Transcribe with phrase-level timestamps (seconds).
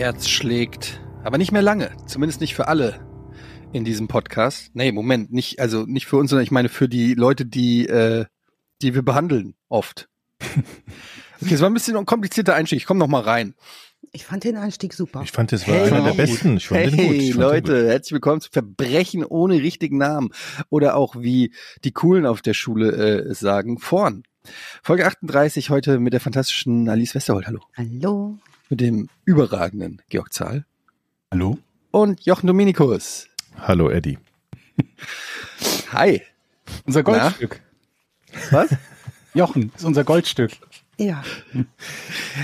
[0.00, 3.06] Herz schlägt, aber nicht mehr lange, zumindest nicht für alle
[3.74, 4.70] in diesem Podcast.
[4.72, 8.24] Nee, Moment, nicht, also nicht für uns, sondern ich meine für die Leute, die, äh,
[8.80, 10.08] die wir behandeln, oft.
[11.42, 12.76] Okay, es war ein bisschen ein komplizierter Einstieg.
[12.78, 13.54] Ich komme noch mal rein.
[14.12, 15.22] Ich fand den Einstieg super.
[15.24, 16.16] Ich fand, das war Hey, einer der gut.
[16.18, 16.56] besten.
[16.58, 16.98] Ich fand den gut.
[16.98, 20.32] Hey Ich fand den Leute, herzlich willkommen zu Verbrechen ohne richtigen Namen.
[20.68, 24.24] Oder auch wie die Coolen auf der Schule äh, es sagen, vorn.
[24.82, 27.60] Folge 38 heute mit der fantastischen Alice Westerholt, hallo.
[27.74, 28.38] Hallo.
[28.70, 30.64] Mit dem überragenden Georg Zahl.
[31.32, 31.58] Hallo?
[31.90, 33.26] Und Jochen Dominikus.
[33.58, 34.16] Hallo Eddie.
[35.92, 36.22] Hi.
[36.86, 37.18] Unser Na?
[37.18, 37.60] Goldstück.
[38.52, 38.70] Was?
[39.34, 40.52] Jochen ist unser Goldstück.
[40.98, 41.24] Ja.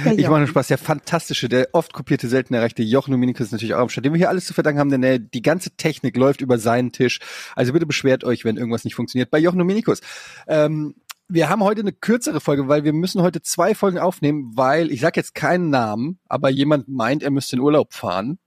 [0.04, 0.48] Der Ich mache nur.
[0.48, 0.66] Spaß.
[0.66, 4.12] Der fantastische, der oft kopierte, selten erreichte Jochen Dominikus ist natürlich auch am Start, dem
[4.12, 7.20] wir hier alles zu verdanken haben, denn er, die ganze Technik läuft über seinen Tisch.
[7.54, 9.30] Also bitte beschwert euch, wenn irgendwas nicht funktioniert.
[9.30, 10.00] Bei Jochen Dominikus.
[10.48, 10.96] Ähm,
[11.28, 15.00] wir haben heute eine kürzere Folge, weil wir müssen heute zwei Folgen aufnehmen, weil, ich
[15.00, 18.38] sage jetzt keinen Namen, aber jemand meint, er müsste in Urlaub fahren.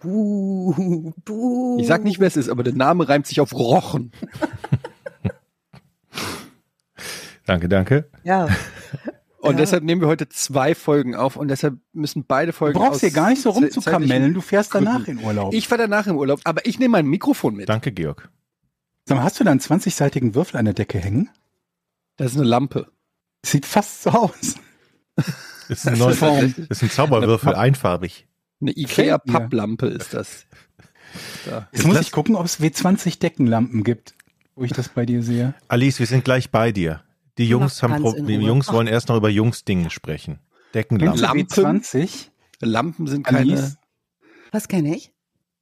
[0.00, 1.78] Buh, buh.
[1.80, 4.12] Ich sag nicht, wer es ist, aber der Name reimt sich auf Rochen.
[7.46, 8.10] Danke, danke.
[8.24, 8.48] Ja.
[9.40, 9.58] Und Ja.
[9.58, 13.00] deshalb nehmen wir heute zwei Folgen auf und deshalb müssen beide Du Folgen brauchst aus
[13.00, 14.34] hier gar nicht so rumzukamellen.
[14.34, 15.20] Du fährst danach Gründen.
[15.20, 15.54] in Urlaub.
[15.54, 17.68] Ich fahre danach im Urlaub, aber ich nehme mein Mikrofon mit.
[17.68, 18.28] Danke, Georg.
[19.06, 21.30] Sag mal, hast du da einen 20-seitigen Würfel an der Decke hängen?
[22.18, 22.90] Das ist eine Lampe.
[23.46, 24.56] Sieht fast so aus.
[25.68, 28.26] Ist ein, Das ist ist ein Zauberwürfel, einfarbig.
[28.60, 29.02] Eine Gefällt mir.
[29.04, 30.46] Ikea-Papplampe ist das.
[31.46, 31.68] Da.
[31.72, 34.14] Jetzt muss ich gucken, ob es W20 Deckenlampen gibt,
[34.56, 35.54] wo ich das bei dir sehe.
[35.68, 37.02] Alice, wir sind gleich bei dir.
[37.38, 38.34] Die Jungs, haben Pro die.
[38.34, 40.40] Jungs wollen erst noch über Jungs-Dinge sprechen.
[40.74, 41.20] Deckenlampen.
[41.20, 41.46] Lampen?
[41.46, 42.30] W20?
[42.60, 43.38] Lampen sind keine.
[43.38, 43.78] Alice?
[44.50, 45.12] Was kenne ich?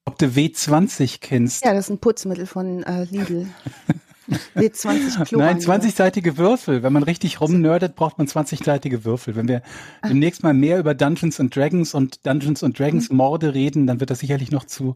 [0.07, 1.65] Ob du W20 kennst?
[1.65, 3.47] Ja, das ist ein Putzmittel von äh, Lidl.
[4.55, 5.39] W20 Klo.
[5.39, 6.83] Nein, 20-seitige Würfel.
[6.83, 9.37] Wenn man richtig rumnerdet, braucht man 20-seitige Würfel.
[9.37, 9.63] Wenn wir
[10.09, 14.11] demnächst mal mehr über Dungeons and Dragons und Dungeons and Dragons Morde reden, dann wird
[14.11, 14.95] das sicherlich noch zu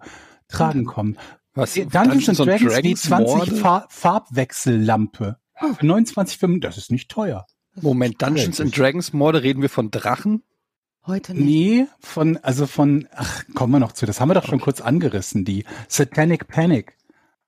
[0.49, 1.17] tragen kommen.
[1.55, 1.75] Was?
[1.75, 3.57] Dungeons, and Dragons, W20 Morde?
[3.57, 5.37] Far Farbwechsellampe.
[5.59, 7.47] Für 29,5, das ist nicht teuer.
[7.75, 10.43] Moment, Dungeons and Dragons Morde reden wir von Drachen?
[11.07, 11.45] Heute nicht.
[11.45, 14.07] Nee, von, also von, ach, kommen wir noch zu.
[14.07, 16.95] Das haben wir doch schon kurz angerissen, die Satanic Panic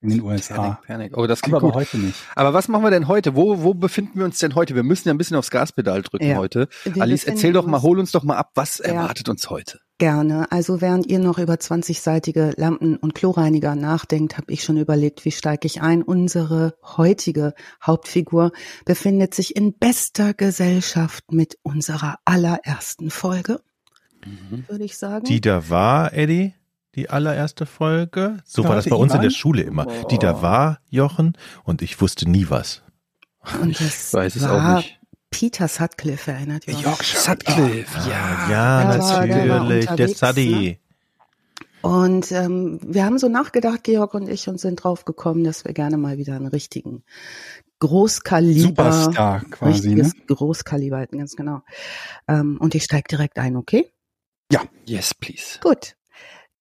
[0.03, 0.55] in den USA.
[0.57, 1.17] Panic, Panic.
[1.17, 1.75] Oh, das Aber, klingt aber gut.
[1.77, 2.19] heute nicht.
[2.35, 3.35] Aber was machen wir denn heute?
[3.37, 4.75] Wo, wo befinden wir uns denn heute?
[4.75, 6.37] Wir müssen ja ein bisschen aufs Gaspedal drücken Ja.
[6.37, 6.69] heute.
[6.85, 8.87] Wir Alice, erzähl doch mal, hol uns doch mal ab, was Ja.
[8.87, 9.79] erwartet uns heute?
[9.99, 10.51] Gerne.
[10.51, 15.31] Also während ihr noch über 20-seitige Lampen und Kloreiniger nachdenkt, habe ich schon überlegt, wie
[15.31, 16.03] steige ich ein.
[16.03, 17.55] Unsere heutige
[17.87, 18.51] Hauptfigur
[18.85, 23.61] befindet sich in bester Gesellschaft mit unserer allerersten Folge,
[24.67, 25.25] würde ich sagen.
[25.25, 26.55] Die da war, Eddie,
[26.95, 28.39] die allererste Folge.
[28.45, 29.87] So Da war das bei uns in Ivan- der Schule immer.
[30.11, 32.83] Die da war, Jochen, und ich wusste nie was.
[33.61, 34.99] und das Ich weiß es war auch nicht.
[35.31, 36.83] Peter Sutcliffe, erinnert ihr euch?
[36.83, 37.21] Yorkshire.
[37.21, 38.51] Sutcliffe, ja.
[38.51, 39.87] Ja, der war natürlich.
[39.89, 40.79] Der Sadi.
[41.81, 45.73] Und ähm, wir haben so nachgedacht, Georg und ich, und sind drauf gekommen, dass wir
[45.73, 47.03] gerne mal wieder einen richtigen
[47.81, 50.03] Großkaliber, Superstar quasi, ne?
[50.05, 51.63] richtiges Großkaliber hätten, ganz genau.
[52.29, 53.91] Ähm, und ich steige direkt ein, okay?
[54.85, 55.59] Yes, please.
[55.63, 55.97] Gut.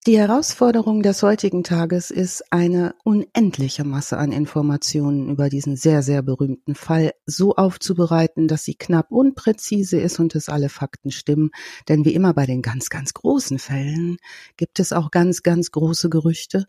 [0.07, 6.23] Die Herausforderung des heutigen Tages ist eine unendliche Masse an Informationen über diesen sehr, sehr
[6.23, 11.51] berühmten Fall so aufzubereiten, dass sie knapp und präzise ist und es alle Fakten stimmen.
[11.88, 14.17] Denn wie immer bei den ganz, ganz großen Fällen
[14.57, 16.66] gibt es auch ganz, ganz große Gerüchte.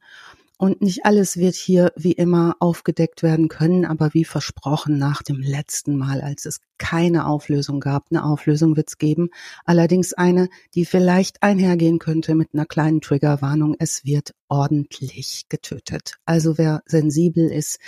[0.58, 5.40] Und nicht alles wird hier wie immer aufgedeckt werden können, aber wie versprochen nach dem
[5.40, 9.30] letzten Mal, als es keine Auflösung gab, eine Auflösung wird es geben.
[9.64, 13.76] Allerdings eine, die vielleicht einhergehen könnte mit einer kleinen Triggerwarnung.
[13.78, 16.16] Es wird ordentlich getötet.
[16.24, 17.78] Also wer sensibel ist,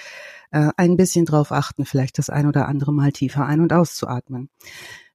[0.53, 4.49] äh, ein bisschen drauf achten, vielleicht das ein oder andere Mal tiefer ein- und auszuatmen.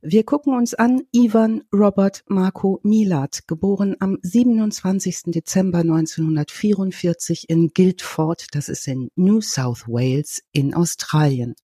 [0.02, 5.32] Wir gucken uns an Ivan Robert Marco Milat, geboren am 27.
[5.32, 11.56] Dezember 1944 in Guildford, das ist in New South Wales in Australien.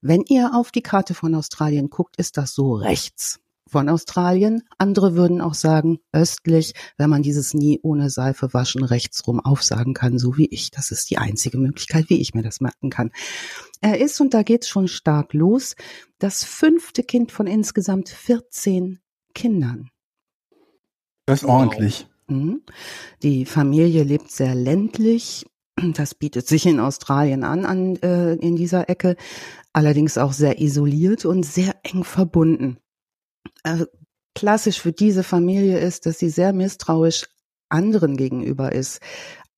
[0.00, 4.62] Wenn ihr auf die Karte von Australien guckt, ist das so rechts von Australien.
[4.78, 10.18] Andere würden auch sagen östlich, wenn man dieses nie ohne Seife waschen rechtsrum aufsagen kann,
[10.18, 10.70] so wie ich.
[10.70, 13.12] Das ist die einzige Möglichkeit, wie ich mir das merken kann.
[13.80, 15.76] Er ist, und da geht's schon stark los,
[16.18, 18.98] das fünfte Kind von insgesamt 14
[19.34, 19.90] Kindern.
[21.26, 22.08] Das ist ordentlich.
[22.26, 22.62] Mhm.
[23.22, 25.46] Die Familie lebt sehr ländlich.
[25.94, 29.16] Das bietet sich in Australien an, an äh, in dieser Ecke.
[29.72, 32.78] Allerdings auch sehr isoliert und sehr eng verbunden.
[33.62, 33.86] Äh,
[34.34, 37.26] klassisch für diese Familie ist, dass sie sehr misstrauisch
[37.68, 39.00] anderen gegenüber ist.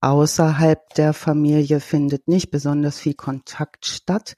[0.01, 4.35] Außerhalb der Familie findet nicht besonders viel Kontakt statt.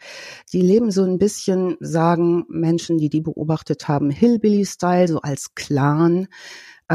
[0.52, 6.28] Die leben so ein bisschen, sagen Menschen, die die beobachtet haben, Hillbilly-Style, so als Clan.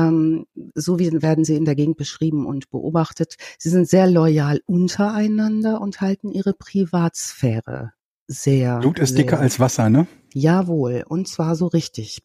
[0.07, 3.35] Ähm, so wie werden sie in der Gegend beschrieben und beobachtet.
[3.57, 7.93] Sie sind sehr loyal untereinander und halten ihre Privatsphäre
[8.27, 8.79] sehr.
[8.79, 10.07] Blut ist sehr, dicker als Wasser, ne?
[10.33, 12.21] Jawohl, und zwar so richtig.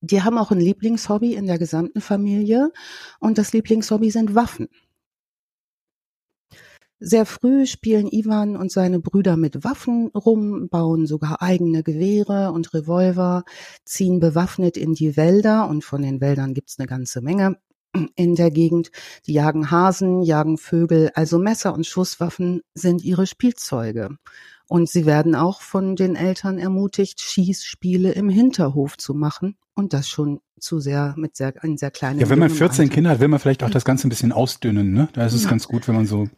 [0.00, 2.70] Die haben auch ein Lieblingshobby in der gesamten Familie
[3.20, 4.68] und das Lieblingshobby sind Waffen.
[7.00, 12.74] Sehr früh spielen Ivan und seine Brüder mit Waffen rum, bauen sogar eigene Gewehre und
[12.74, 13.44] Revolver,
[13.84, 17.56] ziehen bewaffnet in die Wälder und von den Wäldern gibt's eine ganze Menge
[18.16, 18.90] in der Gegend.
[19.26, 24.16] Die jagen Hasen, jagen Vögel, also Messer und Schusswaffen sind ihre Spielzeuge.
[24.66, 30.08] Und sie werden auch von den Eltern ermutigt, Schießspiele im Hinterhof zu machen und das
[30.08, 32.20] schon zu sehr mit sehr ein sehr kleinen.
[32.20, 32.94] Ja, wenn man 14 Alter.
[32.94, 34.92] Kinder hat, will man vielleicht auch das Ganze ein bisschen ausdünnen.
[34.92, 35.08] Ne?
[35.14, 35.50] Da ist es ja.
[35.50, 36.28] ganz gut, wenn man so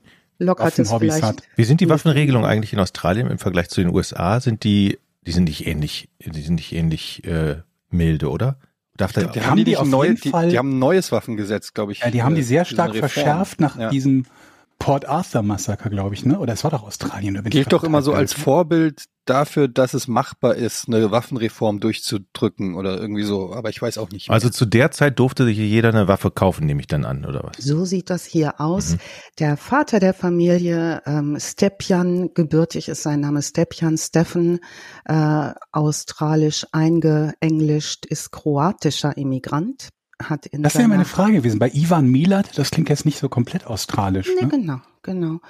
[0.41, 1.43] lockertes Hobbys hat.
[1.57, 4.41] Wie sind die Waffenregelungen eigentlich in Australien im Vergleich zu den USA?
[4.41, 7.57] Sind die, die sind nicht ähnlich, die sind nicht ähnlich äh,
[7.91, 8.59] milde, oder?
[8.97, 11.93] Darf da, die haben die, die, auf neu, die, die, haben ein neues Waffengesetz, glaube
[11.93, 12.01] ich.
[12.01, 13.89] Ja, die haben die sehr stark verschärft nach ja.
[13.89, 14.27] diesem
[14.79, 16.39] Port Arthur Massaker, glaube ich, ne?
[16.39, 17.35] Oder es war doch Australien.
[17.35, 22.75] Da Gilt doch immer so als Vorbild dafür, dass es machbar ist, eine Waffenreform durchzudrücken
[22.75, 23.53] oder irgendwie so.
[23.53, 24.29] Aber ich weiß auch nicht.
[24.29, 24.35] Mehr.
[24.35, 27.45] Also zu der Zeit durfte sich jeder eine Waffe kaufen, nehme ich dann an, oder
[27.45, 27.65] was?
[27.65, 28.93] So sieht das hier aus.
[28.93, 28.99] Mhm.
[29.39, 34.61] Der Vater der Familie, ähm, Stepjan, gebürtig ist sein Name Stepjan Steffen,
[35.05, 39.91] äh, australisch eingeenglischt, ist kroatischer Immigrant
[40.23, 41.59] hat in Das wäre meine Frage gewesen.
[41.59, 44.29] Bei Ivan Milat, das klingt jetzt nicht so komplett australisch.
[44.37, 44.49] Nee, ne?
[44.49, 45.41] genau, genau.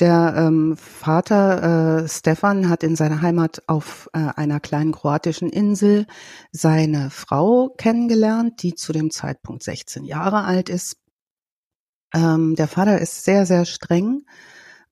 [0.00, 6.06] Der ähm, Vater äh, Stefan hat in seiner Heimat auf äh, einer kleinen kroatischen Insel
[6.52, 10.96] seine Frau kennengelernt, die zu dem Zeitpunkt 16 Jahre alt ist.
[12.14, 14.22] Ähm, der Vater ist sehr, sehr streng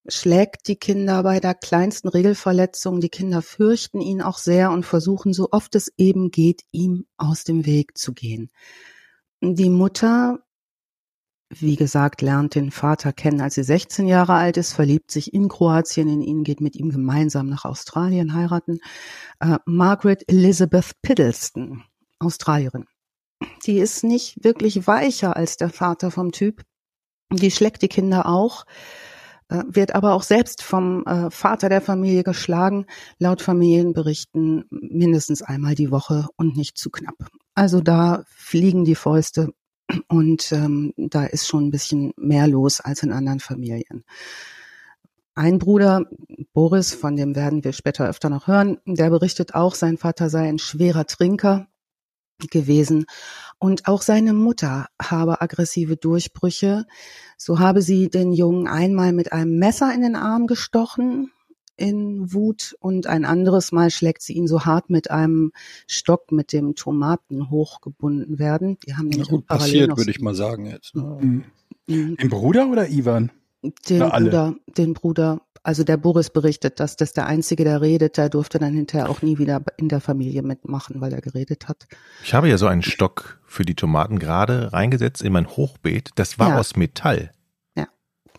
[0.09, 3.01] schlägt die Kinder bei der kleinsten Regelverletzung.
[3.01, 7.45] Die Kinder fürchten ihn auch sehr und versuchen so oft es eben geht, ihm aus
[7.45, 8.51] dem Weg zu gehen.
[9.41, 10.39] Die Mutter,
[11.49, 15.49] wie gesagt, lernt den Vater kennen, als sie 16 Jahre alt ist, verliebt sich in
[15.49, 18.81] Kroatien in ihn, geht mit ihm gemeinsam nach Australien heiraten.
[19.41, 21.85] Äh, Margaret Elizabeth Piddleston,
[22.19, 22.87] Australierin.
[23.65, 26.63] Die ist nicht wirklich weicher als der Vater vom Typ.
[27.33, 28.65] Die schlägt die Kinder auch,
[29.49, 32.87] äh, wird aber auch selbst vom äh, Vater der Familie geschlagen,
[33.19, 37.29] laut Familienberichten mindestens einmal die Woche und nicht zu knapp.
[37.55, 39.53] Also da fliegen die Fäuste
[40.09, 44.05] und ähm, da ist schon ein bisschen mehr los als in anderen Familien.
[45.35, 46.07] Ein Bruder,
[46.55, 50.49] Boris, von dem werden wir später öfter noch hören, der berichtet auch, sein Vater sei
[50.49, 51.69] ein schwerer Trinker
[52.51, 53.07] gewesen
[53.59, 56.87] und auch seine Mutter habe aggressive Durchbrüche.
[57.37, 61.33] So habe sie den Jungen einmal mit einem Messer in den Arm gestochen
[61.77, 65.53] in Wut und ein anderes Mal schlägt sie ihn so hart mit einem
[65.87, 68.79] Stock mit dem Tomaten hochgebunden werden.
[68.87, 70.95] Die haben nämlich gut passiert, würde ich mal sagen jetzt.
[70.95, 71.19] Ne?
[71.21, 72.17] Mhm.
[72.17, 73.31] Den Bruder oder Ivan?
[73.89, 75.41] Den Bruder, den Bruder.
[75.63, 79.23] Also der Boris berichtet, dass das der Einzige, der redet, der durfte dann hinterher auch
[79.23, 81.89] nie wieder in der Familie mitmachen, weil er geredet hat.
[82.23, 86.11] Ich habe ja so einen Stock für die Tomaten gerade reingesetzt in mein Hochbeet.
[86.15, 86.59] Das war ja.
[86.61, 87.33] aus Metall.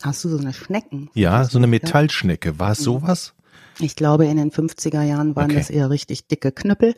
[0.04, 1.10] Hast du so eine Schnecken?
[1.14, 2.60] Ja, so eine Metallschnecke.
[2.60, 2.86] War es mhm.
[2.86, 3.34] sowas?
[3.80, 5.60] Ich glaube, in den 50er Jahren waren okay.
[5.60, 6.96] das eher richtig dicke Knüppel.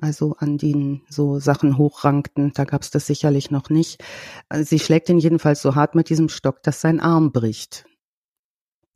[0.00, 4.02] Also an denen so Sachen hochrankten, da gab es das sicherlich noch nicht.
[4.52, 7.84] Sie schlägt ihn jedenfalls so hart mit diesem Stock, dass sein Arm bricht.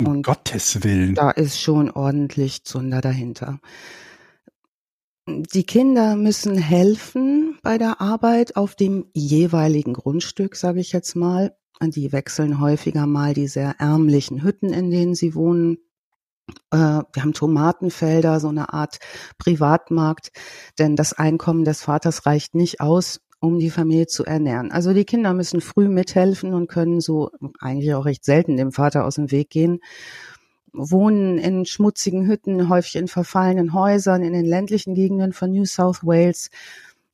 [0.00, 1.16] Um Und Gottes Willen.
[1.16, 3.58] Da ist schon ordentlich Zunder dahinter.
[5.26, 11.56] Die Kinder müssen helfen bei der Arbeit auf dem jeweiligen Grundstück, sage ich jetzt mal.
[11.90, 15.78] Die wechseln häufiger mal die sehr ärmlichen Hütten, in denen sie wohnen.
[16.70, 18.98] Äh, wir haben Tomatenfelder, so eine Art
[19.38, 20.32] Privatmarkt,
[20.78, 24.70] denn das Einkommen des Vaters reicht nicht aus, um die Familie zu ernähren.
[24.70, 29.04] Also die Kinder müssen früh mithelfen und können so eigentlich auch recht selten dem Vater
[29.04, 29.80] aus dem Weg gehen
[30.72, 36.04] wohnen in schmutzigen Hütten, häufig in verfallenen Häusern in den ländlichen Gegenden von New South
[36.04, 36.50] Wales.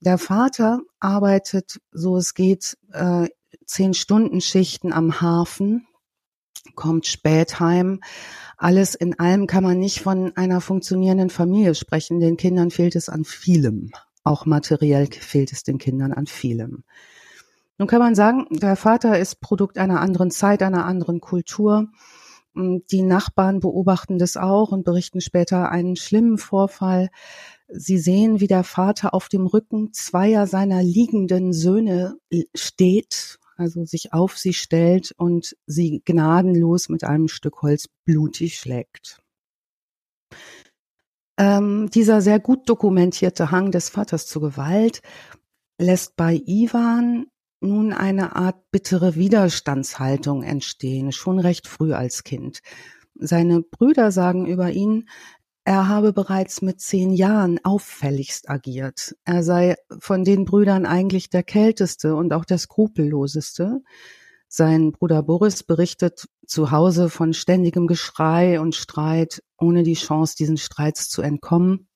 [0.00, 2.78] Der Vater arbeitet, so es geht,
[3.50, 5.87] äh, zehn Stunden Schichten am Hafen,
[6.75, 8.00] kommt spät heim.
[8.57, 12.21] Alles in allem kann man nicht von einer funktionierenden Familie sprechen.
[12.21, 13.93] Den Kindern fehlt es an vielem.
[14.25, 16.85] Auch materiell fehlt es den Kindern an vielem.
[17.78, 21.88] Nun kann man sagen, der Vater ist Produkt einer anderen Zeit, einer anderen Kultur.
[22.55, 27.09] Die Nachbarn beobachten das auch und berichten später einen schlimmen Vorfall.
[27.68, 32.16] Sie sehen, wie der Vater auf dem Rücken zweier seiner liegenden Söhne
[32.54, 39.20] steht also sich auf sie stellt und sie gnadenlos mit einem Stück Holz blutig schlägt.
[41.37, 45.02] Ähm, dieser sehr gut dokumentierte Hang des Vaters zur Gewalt
[45.80, 47.26] lässt bei Ivan
[47.60, 52.60] nun eine Art bittere Widerstandshaltung entstehen, schon recht früh als Kind.
[53.14, 55.08] Seine Brüder sagen über ihn,
[55.68, 59.14] er habe bereits mit zehn Jahren auffälligst agiert.
[59.26, 63.82] Er sei von den Brüdern eigentlich der kälteste und auch der skrupelloseste.
[64.48, 70.56] Sein Bruder Boris berichtet zu Hause von ständigem Geschrei und Streit, ohne die Chance, diesen
[70.56, 71.87] Streits zu entkommen.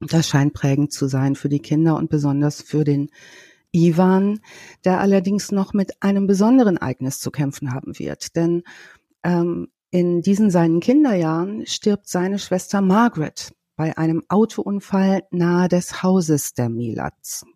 [0.00, 3.10] Das scheint prägend zu sein für die Kinder und besonders für den
[3.70, 4.40] Ivan,
[4.84, 8.34] der allerdings noch mit einem besonderen Ereignis zu kämpfen haben wird.
[8.34, 8.64] Denn
[9.22, 16.52] ähm, in diesen seinen Kinderjahren stirbt seine Schwester Margaret bei einem Autounfall nahe des Hauses
[16.52, 17.46] der Milats.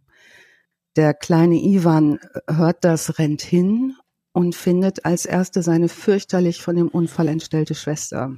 [0.94, 3.96] Der kleine Ivan hört das, rennt hin
[4.30, 8.36] und findet als erste seine fürchterlich von dem Unfall entstellte Schwester.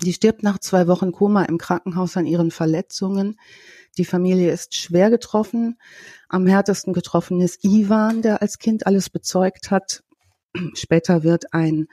[0.00, 3.40] Die stirbt nach zwei Wochen Koma im Krankenhaus an ihren Verletzungen.
[3.96, 5.76] Die Familie ist schwer getroffen.
[6.28, 10.04] Am härtesten getroffen ist Ivan, der als Kind alles bezeugt hat.
[10.74, 11.86] Später wird ein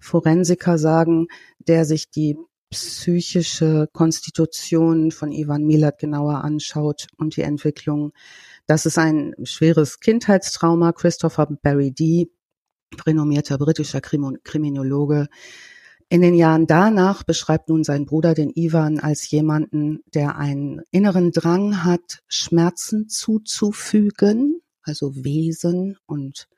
[0.00, 2.36] Forensiker sagen, der sich die
[2.70, 8.12] psychische Konstitution von Ivan Milat genauer anschaut und die Entwicklung.
[8.66, 10.92] Das ist ein schweres Kindheitstrauma.
[10.92, 12.30] Christopher Barry D.,
[13.06, 15.28] renommierter britischer Kriminologe,
[16.12, 21.30] in den Jahren danach beschreibt nun sein Bruder den Ivan als jemanden, der einen inneren
[21.30, 26.48] Drang hat, Schmerzen zuzufügen, also Wesen und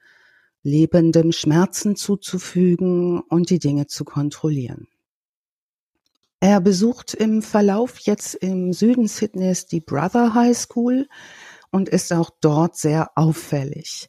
[0.63, 4.89] Lebendem Schmerzen zuzufügen und die Dinge zu kontrollieren.
[6.41, 11.09] Er besucht im Verlauf jetzt im Süden Sydneys die Brother High School
[11.71, 14.09] und ist auch dort sehr auffällig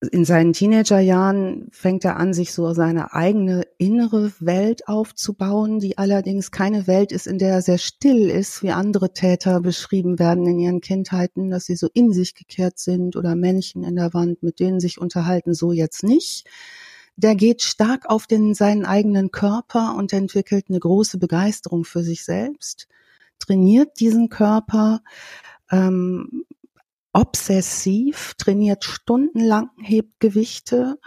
[0.00, 6.50] in seinen Teenagerjahren fängt er an, sich so seine eigene innere Welt aufzubauen, die allerdings
[6.50, 10.58] keine Welt ist, in der er sehr still ist, wie andere Täter beschrieben werden in
[10.58, 14.58] ihren Kindheiten, dass sie so in sich gekehrt sind oder Männchen in der Wand, mit
[14.58, 16.46] denen sich unterhalten, so jetzt nicht.
[17.16, 22.24] Der geht stark auf den, seinen eigenen Körper und entwickelt eine große Begeisterung für sich
[22.24, 22.88] selbst,
[23.38, 25.02] trainiert diesen Körper,
[25.70, 26.46] ähm,
[27.12, 30.98] obsessiv, trainiert stundenlang, hebt Gewichte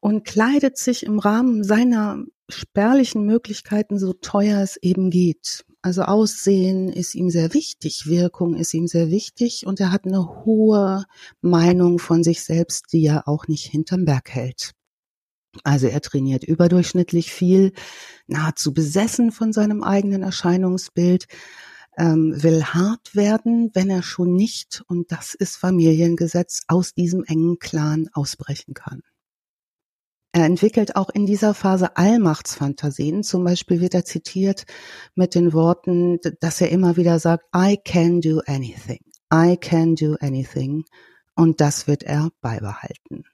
[0.00, 5.64] und kleidet sich im Rahmen seiner spärlichen Möglichkeiten so teuer es eben geht.
[5.82, 10.44] Also Aussehen ist ihm sehr wichtig, Wirkung ist ihm sehr wichtig und er hat eine
[10.44, 11.04] hohe
[11.40, 14.72] Meinung von sich selbst, die er auch nicht hinterm Berg hält.
[15.64, 17.72] Also er trainiert überdurchschnittlich viel,
[18.26, 21.26] nahezu besessen von seinem eigenen Erscheinungsbild,
[21.96, 27.58] ähm, will hart werden, wenn er schon nicht, und das ist Familiengesetz, aus diesem engen
[27.58, 29.02] Clan ausbrechen kann.
[30.32, 33.22] Er entwickelt auch in dieser Phase Allmachtsfantasien.
[33.22, 34.64] Zum Beispiel wird er zitiert
[35.14, 39.00] mit den Worten, dass er immer wieder sagt, I can do anything.
[39.32, 40.84] I can do anything.
[41.34, 43.24] Und das wird er beibehalten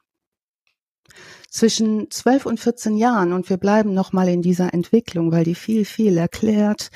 [1.51, 5.85] zwischen 12 und 14 Jahren und wir bleiben nochmal in dieser Entwicklung, weil die viel,
[5.85, 6.91] viel erklärt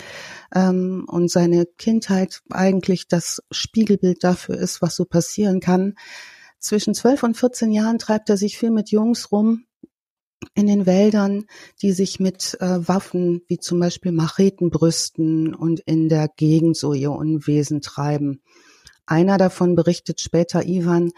[0.54, 5.94] ähm, und seine Kindheit eigentlich das Spiegelbild dafür ist, was so passieren kann.
[6.58, 9.66] Zwischen 12 und 14 Jahren treibt er sich viel mit Jungs rum,
[10.54, 11.46] in den Wäldern,
[11.82, 16.92] die sich mit äh, Waffen wie zum Beispiel Macheten brüsten und in der Gegend so
[16.92, 18.42] ihr Unwesen treiben.
[19.06, 21.12] Einer davon berichtet später Ivan,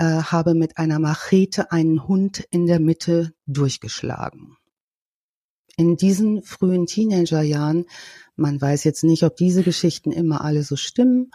[0.00, 4.56] äh, habe mit einer Machete einen Hund in der Mitte durchgeschlagen.
[5.76, 7.84] In diesen frühen Teenagerjahren,
[8.34, 11.30] man weiß jetzt nicht, ob diese Geschichten immer alle so stimmen,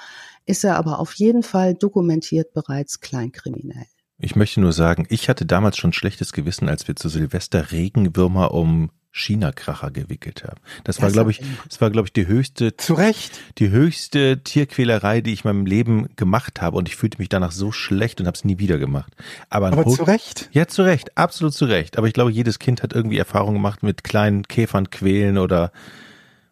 [0.45, 3.85] ist er aber auf jeden Fall dokumentiert bereits kleinkriminell.
[4.17, 8.51] Ich möchte nur sagen, ich hatte damals schon schlechtes Gewissen, als wir zu Silvester Regenwürmer
[8.51, 10.59] um China-Kracher gewickelt haben.
[10.83, 14.43] Das, das war, glaube ich, das war, glaube ich, die höchste, zu Recht, die höchste
[14.43, 16.75] Tierquälerei, die ich in meinem Leben gemacht habe.
[16.77, 19.13] Und ich fühlte mich danach so schlecht und habe es nie wieder gemacht.
[19.49, 20.49] Aber, Aber zu Recht?
[20.51, 21.97] Ja, zu Recht, absolut zu Recht.
[21.97, 25.71] Aber ich glaube, jedes Kind hat irgendwie Erfahrung gemacht mit kleinen Käfern quälen oder,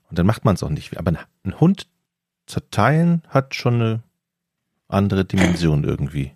[0.10, 0.98] und dann macht man es auch nicht.
[0.98, 1.88] Aber ein Hund
[2.46, 4.04] zerteilen hat schon eine
[4.88, 6.32] andere Dimension irgendwie.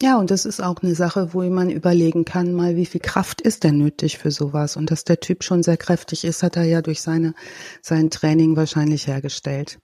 [0.00, 3.40] Ja, und das ist auch eine Sache, wo man überlegen kann, mal wie viel Kraft
[3.40, 4.76] ist denn nötig für sowas?
[4.76, 7.34] Und dass der Typ schon sehr kräftig ist, hat er ja durch seine,
[7.82, 9.80] sein Training wahrscheinlich hergestellt.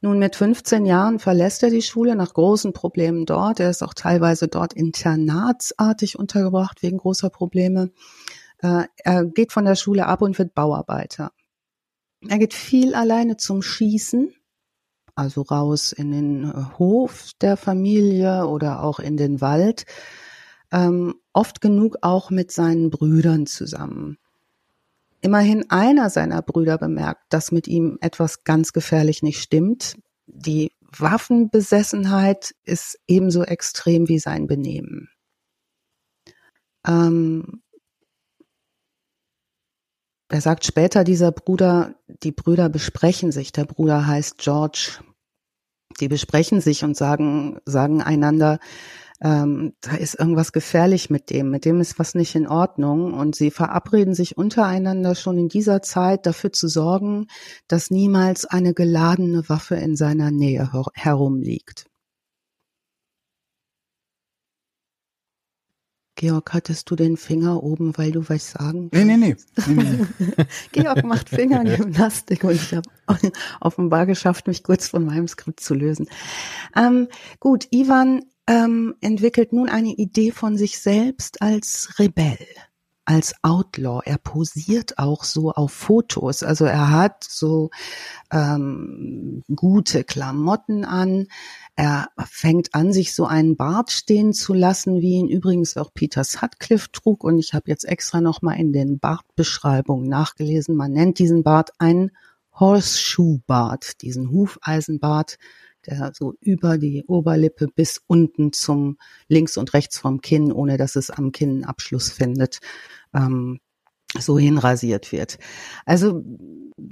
[0.00, 3.60] Nun, mit 15 Jahren verlässt er die Schule nach großen Problemen dort.
[3.60, 7.90] Er ist auch teilweise dort internatsartig untergebracht wegen großer Probleme.
[8.60, 11.32] Äh, er geht von der Schule ab und wird Bauarbeiter.
[12.26, 14.32] Er geht viel alleine zum Schießen
[15.18, 19.84] also raus in den äh, Hof der Familie oder auch in den Wald,
[20.70, 24.18] ähm, oft genug auch mit seinen Brüdern zusammen.
[25.20, 29.96] Immerhin einer seiner Brüder bemerkt, dass mit ihm etwas ganz gefährlich nicht stimmt.
[30.26, 35.10] Die Waffenbesessenheit ist ebenso extrem wie sein Benehmen.
[36.86, 37.62] Ähm,
[40.28, 43.52] er sagt später, dieser Bruder, die Brüder besprechen sich.
[43.52, 45.00] Der Bruder heißt George.
[46.00, 48.58] Die besprechen sich und sagen, sagen einander,
[49.20, 53.14] ähm, da ist irgendwas gefährlich mit dem, mit dem ist was nicht in Ordnung.
[53.14, 57.26] Und sie verabreden sich untereinander schon in dieser Zeit dafür zu sorgen,
[57.66, 61.86] dass niemals eine geladene Waffe in seiner Nähe herumliegt.
[66.18, 69.36] Georg, hattest du den Finger oben, weil du was sagen Nee, nee, nee.
[69.68, 69.74] nee,
[70.18, 70.44] nee.
[70.72, 72.88] Georg macht Fingergymnastik und ich habe
[73.60, 76.08] offenbar geschafft, mich kurz von meinem Skript zu lösen.
[76.76, 77.06] Ähm,
[77.38, 82.38] gut, Ivan ähm, entwickelt nun eine Idee von sich selbst als Rebell,
[83.08, 84.02] als Outlaw.
[84.04, 86.42] Er posiert auch so auf Fotos.
[86.42, 87.70] Also er hat so
[88.30, 91.28] ähm, gute Klamotten an.
[91.74, 96.22] Er fängt an, sich so einen Bart stehen zu lassen, wie ihn übrigens auch Peter
[96.22, 97.24] Sutcliffe trug.
[97.24, 100.76] Und ich habe jetzt extra nochmal in den Bartbeschreibungen nachgelesen.
[100.76, 102.10] Man nennt diesen Bart einen
[102.52, 105.38] Horseshoe-Bart, diesen Hufeisenbart
[105.86, 108.98] der so über die Oberlippe bis unten zum
[109.28, 112.58] links und rechts vom Kinn, ohne dass es am Kinnabschluss findet,
[113.14, 113.60] ähm,
[114.18, 115.38] so hinrasiert wird.
[115.84, 116.24] Also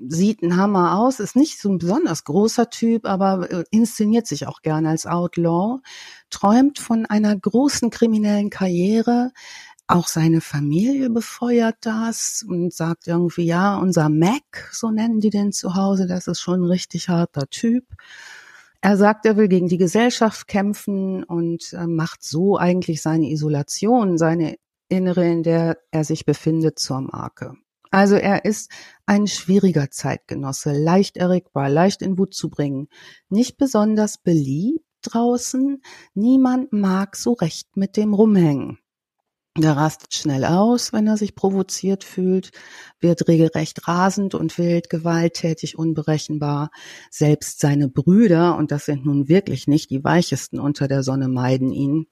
[0.08, 4.46] sieht ein Hammer aus, ist nicht so ein besonders großer Typ, aber äh, inszeniert sich
[4.46, 5.80] auch gerne als Outlaw,
[6.30, 9.32] träumt von einer großen kriminellen Karriere,
[9.88, 15.52] auch seine Familie befeuert das und sagt irgendwie, ja, unser Mac, so nennen die den
[15.52, 17.84] zu Hause, das ist schon ein richtig harter Typ.
[18.80, 24.18] Er sagt, er will gegen die Gesellschaft kämpfen und äh, macht so eigentlich seine Isolation,
[24.18, 24.56] seine
[24.88, 27.54] innere, in der er sich befindet, zur Marke.
[27.90, 28.70] Also er ist
[29.06, 32.88] ein schwieriger Zeitgenosse, leicht erregbar, leicht in Wut zu bringen,
[33.28, 35.80] nicht besonders beliebt draußen,
[36.14, 38.78] niemand mag so recht mit dem rumhängen.
[39.58, 42.50] Der rastet schnell aus, wenn er sich provoziert fühlt,
[43.00, 46.70] wird regelrecht rasend und wild, gewalttätig, unberechenbar.
[47.10, 51.72] Selbst seine Brüder, und das sind nun wirklich nicht die weichesten unter der Sonne, meiden
[51.72, 52.06] ihn.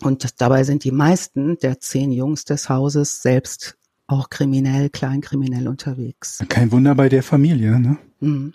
[0.00, 3.76] Und dabei sind die meisten der zehn Jungs des Hauses selbst
[4.06, 6.42] auch kriminell, kleinkriminell unterwegs.
[6.48, 7.98] Kein Wunder bei der Familie, ne?
[8.20, 8.54] Mhm.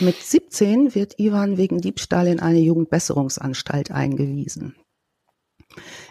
[0.00, 4.74] Mit 17 wird Ivan wegen Diebstahl in eine Jugendbesserungsanstalt eingewiesen.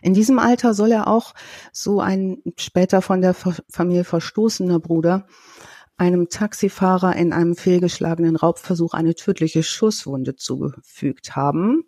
[0.02, 1.36] In diesem Alter soll er auch
[1.72, 5.28] so ein später von der Familie verstoßener Bruder
[5.98, 11.84] einem Taxifahrer in einem fehlgeschlagenen Raubversuch eine tödliche Schusswunde zugefügt haben,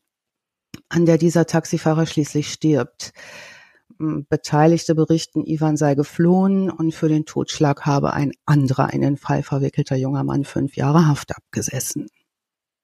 [0.90, 3.14] an der dieser Taxifahrer schließlich stirbt.
[3.98, 9.44] Beteiligte berichten, Ivan sei geflohen und für den Totschlag habe ein anderer in den Fall
[9.44, 12.08] verwickelter junger Mann fünf Jahre Haft abgesessen.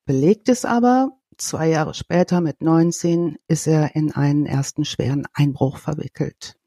[0.05, 5.77] Belegt ist aber, Zwei Jahre später, mit 19, ist er in einen ersten schweren Einbruch
[5.77, 6.57] verwickelt.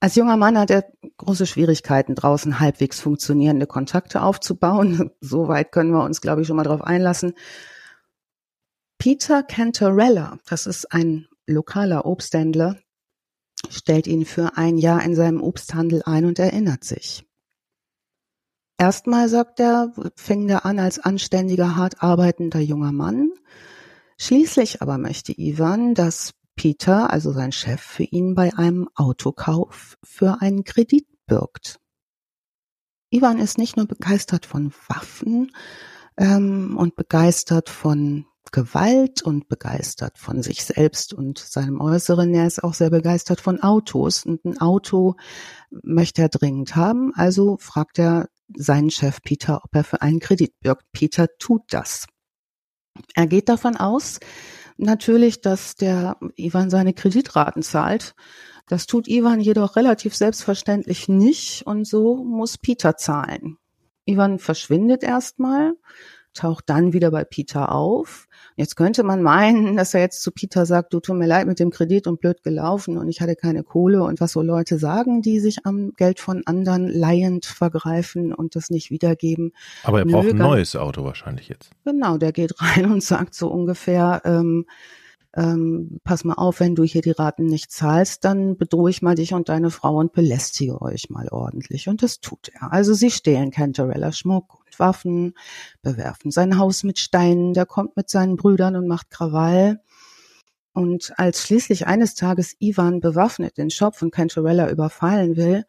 [0.00, 0.86] Als junger Mann hat er
[1.18, 5.10] große Schwierigkeiten, draußen halbwegs funktionierende Kontakte aufzubauen.
[5.20, 7.34] Soweit können wir uns, glaube ich, schon mal darauf einlassen.
[9.04, 12.78] Peter Cantarella, das ist ein lokaler Obsthändler,
[13.68, 17.28] stellt ihn für ein Jahr in seinem Obsthandel ein und erinnert sich.
[18.78, 23.30] Erstmal, sagt er, fing er an als anständiger, hart arbeitender junger Mann.
[24.16, 30.40] Schließlich aber möchte Ivan, dass Peter, also sein Chef, für ihn bei einem Autokauf für
[30.40, 31.78] einen Kredit birgt.
[33.10, 35.52] Ivan ist nicht nur begeistert von Waffen
[36.16, 42.32] ähm, und begeistert von Gewalt und begeistert von sich selbst und seinem Äußeren.
[42.34, 45.16] Er ist auch sehr begeistert von Autos und ein Auto
[45.70, 47.12] möchte er dringend haben.
[47.14, 50.84] Also fragt er seinen Chef Peter, ob er für einen Kredit birgt.
[50.92, 52.06] Peter tut das.
[53.14, 54.20] Er geht davon aus,
[54.76, 58.14] natürlich, dass der Ivan seine Kreditraten zahlt.
[58.68, 63.58] Das tut Ivan jedoch relativ selbstverständlich nicht und so muss Peter zahlen.
[64.06, 65.74] Ivan verschwindet erstmal,
[66.34, 68.26] taucht dann wieder bei Peter auf.
[68.56, 71.58] Jetzt könnte man meinen, dass er jetzt zu Peter sagt, du tut mir leid mit
[71.58, 75.22] dem Kredit und blöd gelaufen und ich hatte keine Kohle und was so Leute sagen,
[75.22, 79.52] die sich am Geld von anderen leihend vergreifen und das nicht wiedergeben.
[79.82, 81.70] Aber er braucht Nö, ein neues Auto wahrscheinlich jetzt.
[81.84, 84.66] Genau, der geht rein und sagt so ungefähr, ähm,
[85.36, 89.14] ähm, pass mal auf, wenn du hier die Raten nicht zahlst, dann bedrohe ich mal
[89.14, 91.88] dich und deine Frau und belästige euch mal ordentlich.
[91.88, 92.72] Und das tut er.
[92.72, 95.34] Also sie stehlen Cantarella Schmuck Waffen,
[95.82, 99.80] bewerfen sein Haus mit Steinen, der kommt mit seinen Brüdern und macht Krawall.
[100.72, 105.64] Und als schließlich eines Tages Ivan bewaffnet den Shop von Cantarella überfallen will,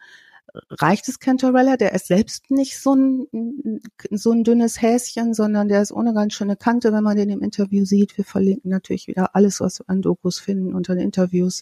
[0.69, 5.81] reicht es Cantorella, der ist selbst nicht so ein, so ein dünnes Häschen, sondern der
[5.81, 8.17] ist ohne ganz schöne Kante, wenn man den im Interview sieht.
[8.17, 11.61] Wir verlinken natürlich wieder alles, was wir an Dokus finden unter den Interviews.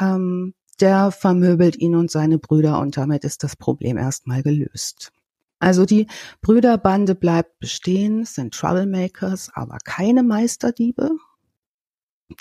[0.00, 5.12] Ähm, der vermöbelt ihn und seine Brüder und damit ist das Problem erstmal gelöst.
[5.58, 6.06] Also die
[6.40, 11.10] Brüderbande bleibt bestehen, sind Troublemakers, aber keine Meisterdiebe.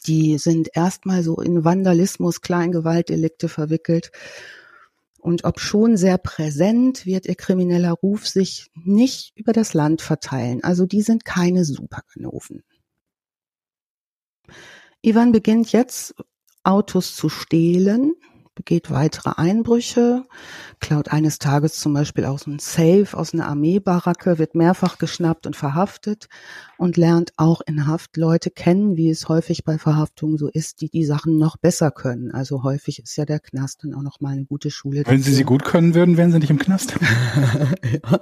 [0.06, 4.12] Die sind erstmal so in Vandalismus, Kleingewaltdelikte verwickelt.
[5.18, 10.64] Und ob schon sehr präsent, wird ihr krimineller Ruf sich nicht über das Land verteilen.
[10.64, 12.64] Also die sind keine Superganoven.
[15.02, 16.16] Ivan beginnt jetzt
[16.64, 18.14] Autos zu stehlen,
[18.56, 20.24] begeht weitere Einbrüche,
[20.80, 25.56] klaut eines Tages zum Beispiel aus einem Safe aus einer Armeebaracke, wird mehrfach geschnappt und
[25.56, 26.28] verhaftet
[26.78, 30.90] und lernt auch in Haft Leute kennen, wie es häufig bei Verhaftungen so ist, die
[30.90, 32.32] die Sachen noch besser können.
[32.32, 35.04] Also häufig ist ja der Knast dann auch noch mal eine gute Schule.
[35.06, 36.96] Wenn sie sie gut können würden, wären sie nicht im Knast.
[37.84, 38.22] ja.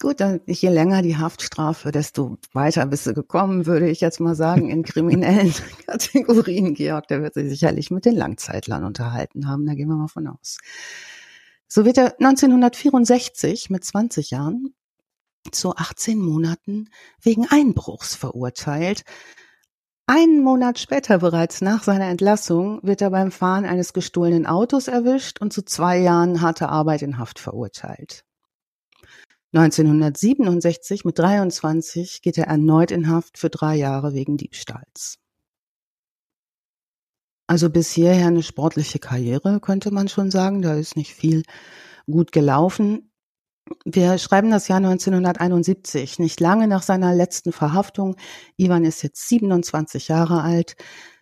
[0.00, 4.34] Gut, dann je länger die Haftstrafe, desto weiter bist du gekommen, würde ich jetzt mal
[4.34, 5.54] sagen, in kriminellen
[5.86, 6.74] Kategorien.
[6.74, 10.26] Georg, der wird sich sicherlich mit den Langzeitlern unterhalten haben da gehen wir mal von
[10.26, 10.58] aus.
[11.68, 14.74] So wird er 1964 mit 20 Jahren
[15.50, 16.88] zu 18 Monaten
[17.20, 19.04] wegen Einbruchs verurteilt.
[20.06, 25.40] Einen Monat später bereits nach seiner Entlassung wird er beim Fahren eines gestohlenen Autos erwischt
[25.40, 28.24] und zu zwei Jahren harter Arbeit in Haft verurteilt.
[29.54, 35.18] 1967 mit 23 geht er erneut in Haft für drei Jahre wegen Diebstahls.
[37.46, 40.62] Also bis hierher eine sportliche Karriere, könnte man schon sagen.
[40.62, 41.42] Da ist nicht viel
[42.06, 43.11] gut gelaufen.
[43.84, 48.16] Wir schreiben das Jahr 1971, nicht lange nach seiner letzten Verhaftung.
[48.56, 50.76] Ivan ist jetzt 27 Jahre alt,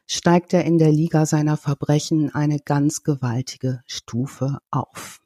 [0.06, 5.20] steigt er in der Liga seiner Verbrechen eine ganz gewaltige Stufe auf.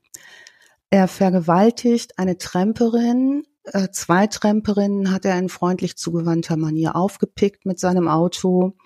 [0.91, 7.81] Er vergewaltigt eine Tremperin, äh, zwei Tremperinnen hat er in freundlich zugewandter Manier aufgepickt mit
[7.81, 8.77] seinem Auto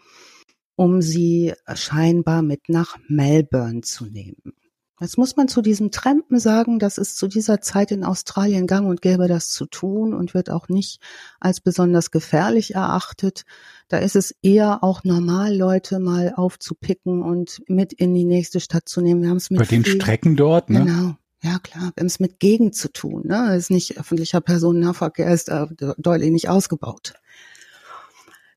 [0.79, 4.55] um sie scheinbar mit nach Melbourne zu nehmen.
[5.01, 8.89] Jetzt muss man zu diesem Trampen sagen, das ist zu dieser Zeit in Australien gang
[8.89, 11.01] und gäbe, das zu tun und wird auch nicht
[11.39, 13.45] als besonders gefährlich erachtet.
[13.87, 18.89] Da ist es eher auch normal, Leute mal aufzupicken und mit in die nächste Stadt
[18.89, 19.23] zu nehmen.
[19.23, 20.85] Wir haben es mit Bei den Strecken dort, ne?
[20.85, 21.17] Genau.
[21.43, 23.23] Ja, klar, wir haben es mit Gegend zu tun.
[23.25, 23.47] Ne?
[23.49, 27.15] Das ist nicht öffentlicher Personennahverkehr, ist äh, deutlich nicht ausgebaut.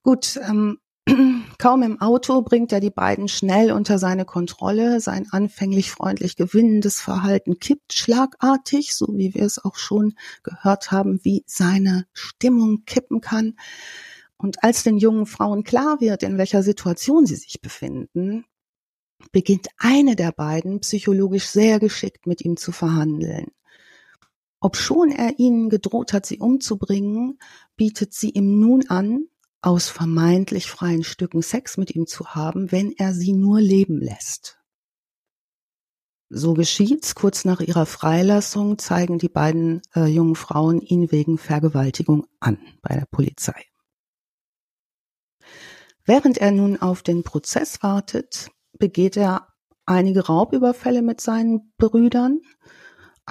[0.02, 0.80] Gut, ähm,
[1.58, 5.00] Kaum im Auto bringt er die beiden schnell unter seine Kontrolle.
[5.00, 11.20] Sein anfänglich freundlich gewinnendes Verhalten kippt schlagartig, so wie wir es auch schon gehört haben,
[11.24, 13.56] wie seine Stimmung kippen kann.
[14.38, 18.46] Und als den jungen Frauen klar wird, in welcher Situation sie sich befinden,
[19.32, 23.52] beginnt eine der beiden psychologisch sehr geschickt mit ihm zu verhandeln.
[24.60, 27.40] Obschon er ihnen gedroht hat, sie umzubringen,
[27.76, 29.26] bietet sie ihm nun an,
[29.62, 34.58] aus vermeintlich freien Stücken Sex mit ihm zu haben, wenn er sie nur leben lässt.
[36.30, 37.14] So geschieht's.
[37.14, 42.96] Kurz nach ihrer Freilassung zeigen die beiden äh, jungen Frauen ihn wegen Vergewaltigung an bei
[42.96, 43.66] der Polizei.
[46.06, 49.50] Während er nun auf den Prozess wartet, begeht er
[49.86, 52.40] einige Raubüberfälle mit seinen Brüdern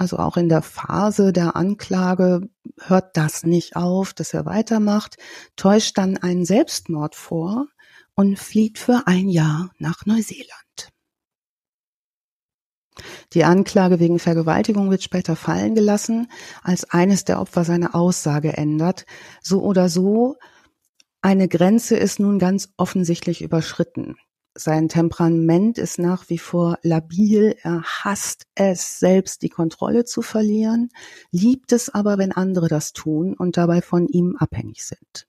[0.01, 5.17] also auch in der Phase der Anklage hört das nicht auf, dass er weitermacht,
[5.55, 7.67] täuscht dann einen Selbstmord vor
[8.15, 10.89] und flieht für ein Jahr nach Neuseeland.
[13.33, 16.31] Die Anklage wegen Vergewaltigung wird später fallen gelassen,
[16.63, 19.05] als eines der Opfer seine Aussage ändert.
[19.43, 20.35] So oder so,
[21.21, 24.15] eine Grenze ist nun ganz offensichtlich überschritten.
[24.53, 27.55] Sein Temperament ist nach wie vor labil.
[27.63, 30.89] Er hasst es, selbst die Kontrolle zu verlieren,
[31.31, 35.27] liebt es aber, wenn andere das tun und dabei von ihm abhängig sind.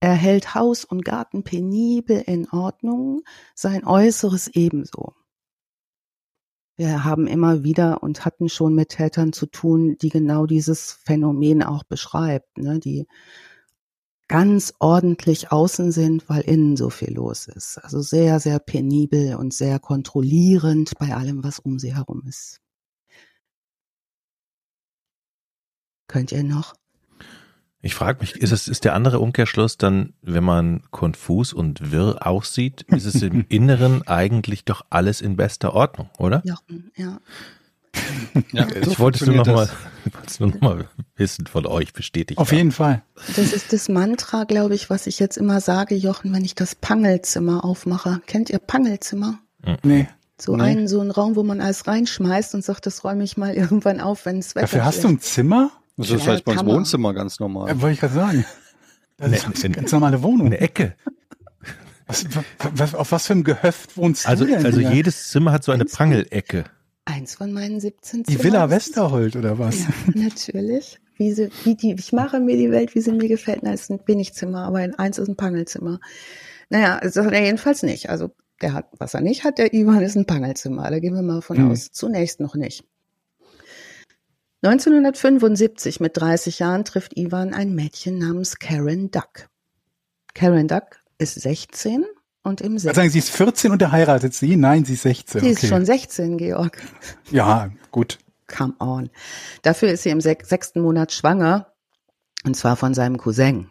[0.00, 3.22] Er hält Haus und Garten penibel in Ordnung,
[3.54, 5.14] sein Äußeres ebenso.
[6.76, 11.62] Wir haben immer wieder und hatten schon mit Tätern zu tun, die genau dieses Phänomen
[11.62, 12.78] auch beschreibt, ne?
[12.78, 13.06] die
[14.28, 17.78] ganz ordentlich außen sind, weil innen so viel los ist.
[17.78, 22.60] Also sehr, sehr penibel und sehr kontrollierend bei allem, was um sie herum ist.
[26.08, 26.74] Könnt ihr noch?
[27.82, 32.26] Ich frage mich, ist es ist der andere Umkehrschluss dann, wenn man konfus und wirr
[32.26, 36.42] aussieht, ist es im Inneren eigentlich doch alles in bester Ordnung, oder?
[36.44, 36.56] Ja,
[36.96, 37.20] ja.
[38.52, 39.68] Ja, so ich wollte es nur noch mal,
[40.38, 42.38] nur noch mal wissen von euch bestätigt.
[42.38, 43.02] Auf jeden Fall.
[43.36, 46.74] Das ist das Mantra, glaube ich, was ich jetzt immer sage, Jochen, wenn ich das
[46.74, 48.20] Pangelzimmer aufmache.
[48.26, 49.38] Kennt ihr Pangelzimmer?
[49.82, 50.08] Nee.
[50.38, 50.62] So Nee.
[50.64, 54.00] einen, so einen Raum, wo man alles reinschmeißt und sagt, das räume ich mal irgendwann
[54.00, 55.70] auf, wenn es Wetter Dafür hast du ein Zimmer?
[55.96, 56.76] Das Ja, ist halt bei uns kann man.
[56.76, 57.68] Wohnzimmer ganz normal.
[57.68, 58.44] Ja, wollte ich gerade sagen.
[59.16, 60.48] Das Nee, ist eine ganz normale Wohnung.
[60.48, 60.94] Eine Ecke.
[62.06, 62.24] Was,
[62.74, 64.64] was, auf was für einem Gehöft wohnst Also, du denn?
[64.64, 66.64] also jedes Zimmer hat so eine Prangelecke.
[67.06, 69.78] Eins von meinen 17 Die Villa Westerhold oder was?
[69.80, 70.98] Ja, natürlich.
[71.16, 73.60] Wie sie, wie die, ich mache mir die Welt, wie sie mir gefällt.
[73.62, 76.00] Na, ist ein Wenigzimmer, aber in eins ist ein Pangelzimmer.
[76.68, 78.10] Naja, das hat er jedenfalls nicht.
[78.10, 80.90] Also, der hat, was er nicht hat, der Ivan ist ein Pangelzimmer.
[80.90, 81.70] Da gehen wir mal von Hm.
[81.70, 81.90] aus.
[81.92, 82.84] Zunächst noch nicht.
[84.62, 89.48] 1975, mit 30 Jahren, trifft Ivan ein Mädchen namens Karen Duck.
[90.34, 92.04] Karen Duck ist 16
[92.46, 92.96] und im Ich Sechsten.
[92.96, 94.56] sagen, sie ist 14 und er heiratet sie?
[94.56, 95.40] Nein, sie ist 16.
[95.40, 95.52] Sie okay.
[95.54, 96.80] ist schon 16, Georg.
[97.30, 98.18] ja, gut.
[98.46, 99.10] Come on.
[99.62, 101.72] Dafür ist sie im sech sechsten Monat schwanger,
[102.44, 103.70] und zwar von seinem Cousin.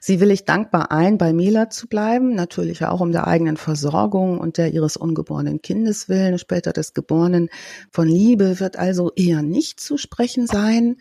[0.00, 4.58] Sie willigt dankbar ein, bei Mila zu bleiben, natürlich auch um der eigenen Versorgung und
[4.58, 7.48] der ihres ungeborenen Kindes willen, später des Geborenen.
[7.90, 10.96] Von Liebe wird also eher nicht zu sprechen sein.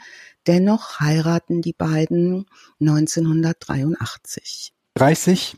[0.47, 2.45] Dennoch heiraten die beiden
[2.79, 4.73] 1983.
[4.95, 5.57] 30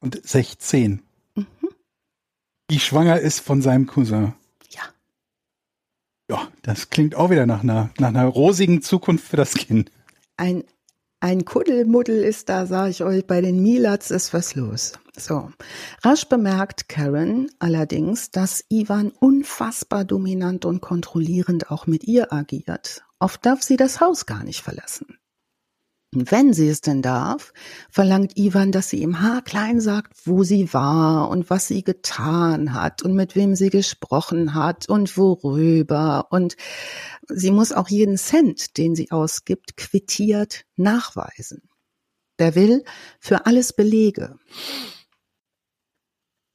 [0.00, 1.02] und 16.
[1.34, 1.46] Mhm.
[2.70, 4.34] Die schwanger ist von seinem Cousin.
[4.70, 4.82] Ja.
[6.30, 9.90] Ja, das klingt auch wieder nach einer, nach einer rosigen Zukunft für das Kind.
[10.36, 10.64] Ein,
[11.20, 14.92] ein Kuddelmuddel ist da, sag ich euch, bei den Milats ist was los.
[15.16, 15.50] So.
[16.02, 23.04] Rasch bemerkt Karen allerdings, dass Ivan unfassbar dominant und kontrollierend auch mit ihr agiert.
[23.18, 25.18] Oft darf sie das Haus gar nicht verlassen.
[26.18, 27.52] Wenn sie es denn darf,
[27.90, 33.02] verlangt Ivan, dass sie ihm haarklein sagt, wo sie war und was sie getan hat
[33.02, 36.28] und mit wem sie gesprochen hat und worüber.
[36.30, 36.56] Und
[37.28, 41.68] sie muss auch jeden Cent, den sie ausgibt, quittiert nachweisen.
[42.38, 42.84] Der will
[43.20, 44.38] für alles Belege.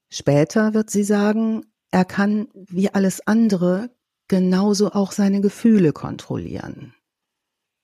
[0.10, 3.90] Später wird sie sagen, er kann wie alles andere
[4.28, 6.96] genauso auch seine Gefühle kontrollieren.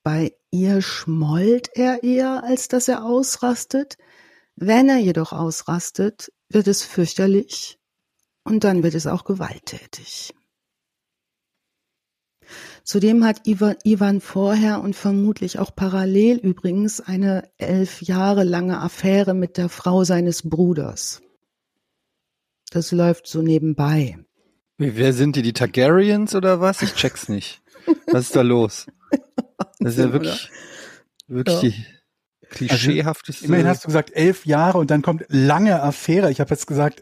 [0.08, 3.98] Bei ihr schmollt er eher, als dass er ausrastet.
[4.56, 7.78] Wenn er jedoch ausrastet, wird es fürchterlich
[8.46, 10.34] und dann wird es auch gewalttätig.
[12.86, 19.58] Zudem hat Ivan, vorher und vermutlich auch parallel übrigens eine elf Jahre lange Affäre mit
[19.58, 21.22] der Frau seines Bruders.
[22.70, 24.18] Das läuft so nebenbei.
[24.78, 25.42] Wer sind die?
[25.42, 26.82] Die Targaryens oder was?
[26.82, 27.62] Ich check's nicht.
[28.06, 28.88] Was ist da los?
[29.80, 30.50] Das ist ja wirklich,
[31.28, 31.70] wirklich Ja.
[31.70, 31.86] die
[32.50, 33.46] klischeehafteste.
[33.46, 36.32] Immerhin hast du gesagt elf Jahre und dann kommt lange Affäre.
[36.32, 37.02] Ich habe jetzt gesagt,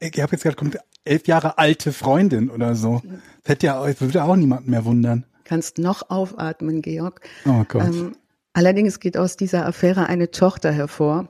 [0.00, 3.02] ich habe jetzt gesagt, kommt elf Jahre alte Freundin oder so.
[3.42, 5.24] Das hätte ja, das würde auch niemanden mehr wundern.
[5.44, 7.20] Kannst noch aufatmen, Georg.
[7.44, 7.84] Oh Gott.
[7.86, 8.16] Ähm,
[8.52, 11.28] allerdings geht aus dieser Affäre eine Tochter hervor.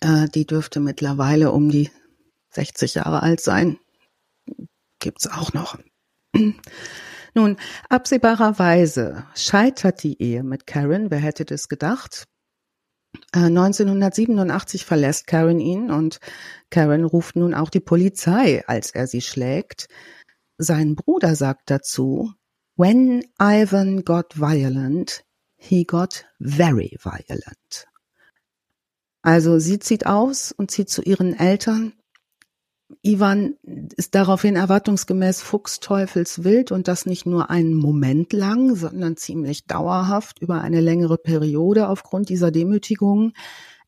[0.00, 1.90] Äh, die dürfte mittlerweile um die
[2.50, 3.78] 60 Jahre alt sein.
[5.00, 5.78] Gibt's auch noch.
[7.38, 7.56] Nun,
[7.88, 11.12] absehbarerweise scheitert die Ehe mit Karen.
[11.12, 12.24] Wer hätte das gedacht?
[13.32, 16.18] Äh, 1987 verlässt Karen ihn und
[16.68, 19.86] Karen ruft nun auch die Polizei, als er sie schlägt.
[20.56, 22.32] Sein Bruder sagt dazu,
[22.74, 25.24] When Ivan got violent,
[25.56, 27.86] he got very violent.
[29.22, 31.92] Also sie zieht aus und zieht zu ihren Eltern.
[33.02, 33.56] Ivan
[33.96, 40.62] ist daraufhin erwartungsgemäß fuchsteufelswild und das nicht nur einen Moment lang, sondern ziemlich dauerhaft über
[40.62, 43.34] eine längere Periode aufgrund dieser Demütigungen.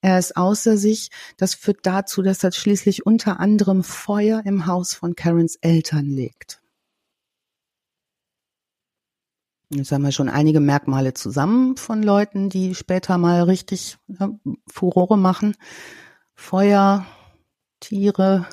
[0.03, 1.11] Er ist außer sich.
[1.37, 6.61] Das führt dazu, dass er schließlich unter anderem Feuer im Haus von Karens Eltern legt.
[9.73, 15.17] Jetzt haben wir schon einige Merkmale zusammen von Leuten, die später mal richtig ne, Furore
[15.17, 15.55] machen.
[16.35, 17.07] Feuer,
[17.79, 18.47] Tiere.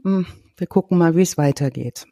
[0.00, 0.26] Hm,
[0.56, 2.06] Wir gucken mal, wie es weitergeht.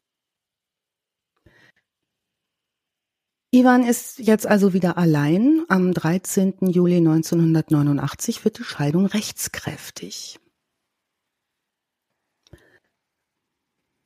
[3.52, 5.64] Ivan ist jetzt also wieder allein.
[5.68, 6.68] Am 13.
[6.68, 10.38] Juli 1989 wird die Scheidung rechtskräftig.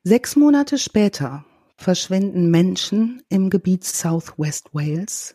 [0.02, 1.44] Sechs Monate später
[1.76, 5.34] verschwinden Menschen im Gebiet Southwest Wales.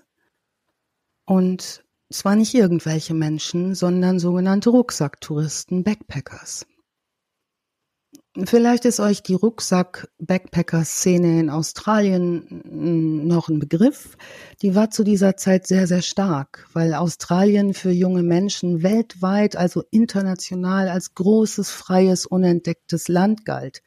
[1.25, 6.65] Und zwar nicht irgendwelche Menschen, sondern sogenannte Rucksacktouristen, Backpackers.
[8.45, 12.61] Vielleicht ist euch die Rucksack-Backpacker-Szene in Australien
[13.27, 14.17] noch ein Begriff.
[14.61, 19.83] Die war zu dieser Zeit sehr, sehr stark, weil Australien für junge Menschen weltweit, also
[19.91, 23.81] international, als großes, freies, unentdecktes Land galt.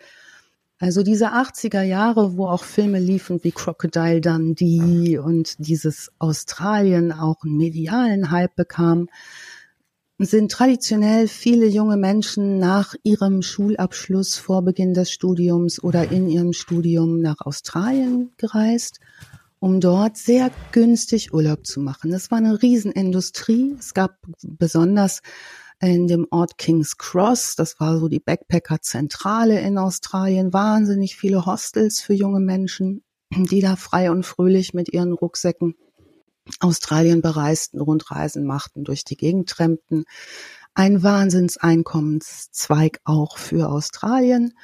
[0.79, 7.45] Also diese 80er Jahre, wo auch Filme liefen wie Crocodile Dundee und dieses Australien auch
[7.45, 9.09] einen medialen Hype bekam,
[10.25, 16.53] sind traditionell viele junge Menschen nach ihrem Schulabschluss vor Beginn des Studiums oder in ihrem
[16.53, 19.01] Studium nach Australien gereist,
[19.59, 22.11] um dort sehr günstig Urlaub zu machen.
[22.11, 23.77] Das war eine Riesenindustrie.
[23.79, 25.23] Es gab besonders
[25.81, 32.01] in dem Ort King's Cross, das war so die Backpacker-Zentrale in Australien, wahnsinnig viele Hostels
[32.01, 33.03] für junge Menschen,
[33.35, 35.75] die da frei und fröhlich mit ihren Rucksäcken
[36.61, 40.05] Australien bereisten, Rundreisen machten, durch die Gegend trempten.
[40.75, 44.55] Ein Wahnsinnseinkommenszweig auch für Australien.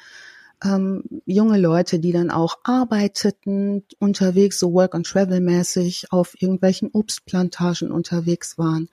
[0.63, 6.89] Ähm, junge Leute, die dann auch arbeiteten, unterwegs, so Work and Travel mäßig, auf irgendwelchen
[6.91, 8.89] Obstplantagen unterwegs waren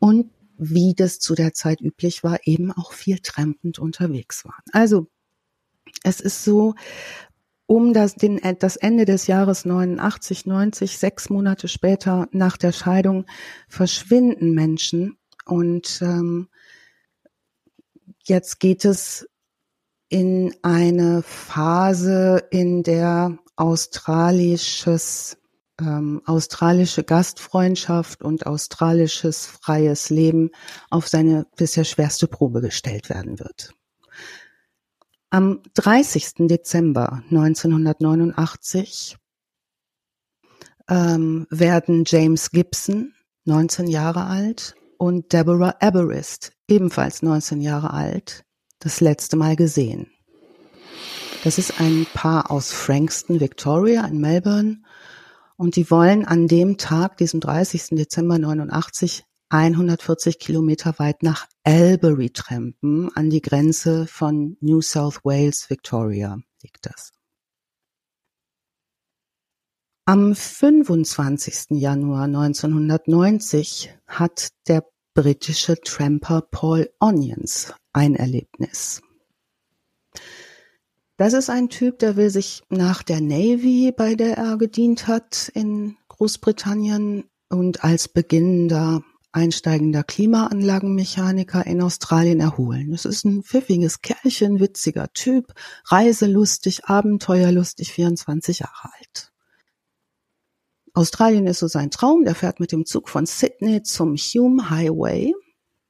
[0.00, 4.62] und wie das zu der Zeit üblich war, eben auch viel trampend unterwegs waren.
[4.72, 5.08] Also
[6.02, 6.74] es ist so,
[7.66, 12.72] um das, den, äh, das Ende des Jahres 89, 90, sechs Monate später nach der
[12.72, 13.26] Scheidung
[13.68, 15.16] verschwinden Menschen.
[15.46, 16.48] Und ähm,
[18.24, 19.28] jetzt geht es
[20.08, 25.38] in eine Phase, in der australisches
[25.80, 30.50] ähm, australische Gastfreundschaft und australisches freies Leben
[30.90, 33.73] auf seine bisher schwerste Probe gestellt werden wird.
[35.34, 36.46] Am 30.
[36.46, 39.16] Dezember 1989
[40.88, 43.12] ähm, werden James Gibson,
[43.44, 48.44] 19 Jahre alt, und Deborah Aberist, ebenfalls 19 Jahre alt,
[48.78, 50.06] das letzte Mal gesehen.
[51.42, 54.82] Das ist ein Paar aus Frankston, Victoria in Melbourne.
[55.56, 57.96] Und die wollen an dem Tag, diesem 30.
[57.96, 65.68] Dezember 89, 140 Kilometer weit nach Albury trampen, an die Grenze von New South Wales,
[65.70, 67.12] Victoria liegt das.
[70.06, 71.70] Am 25.
[71.70, 79.00] Januar 1990 hat der britische Tramper Paul Onions ein Erlebnis.
[81.16, 85.50] Das ist ein Typ, der will sich nach der Navy, bei der er gedient hat
[85.54, 89.04] in Großbritannien und als beginnender
[89.34, 92.92] einsteigender Klimaanlagenmechaniker in Australien erholen.
[92.92, 95.52] Das ist ein pfiffiges Kerlchen, witziger Typ,
[95.86, 99.32] reiselustig, abenteuerlustig, 24 Jahre alt.
[100.92, 102.24] Australien ist so sein Traum.
[102.24, 105.34] Der fährt mit dem Zug von Sydney zum Hume Highway.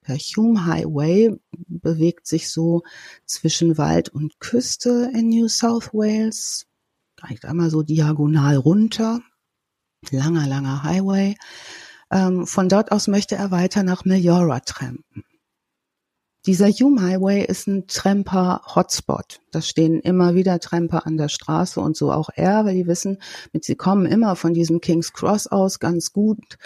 [0.07, 2.81] Der Hume Highway bewegt sich so
[3.25, 6.65] zwischen Wald und Küste in New South Wales.
[7.27, 9.21] Geht einmal so diagonal runter.
[10.09, 11.35] Langer, langer Highway.
[12.11, 15.23] Ähm, von dort aus möchte er weiter nach Meliora trampen.
[16.45, 19.39] Dieser Hume Highway ist ein Tramper-Hotspot.
[19.49, 23.17] Da stehen immer wieder Tramper an der Straße und so auch er, weil die wissen,
[23.51, 26.59] mit sie kommen immer von diesem King's Cross aus ganz gut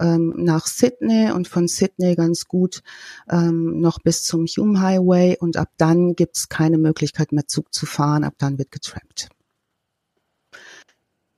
[0.00, 2.84] ähm, nach Sydney und von Sydney ganz gut
[3.28, 7.86] ähm, noch bis zum Hume Highway und ab dann gibt's keine Möglichkeit mehr Zug zu
[7.86, 9.30] fahren, ab dann wird getrampt.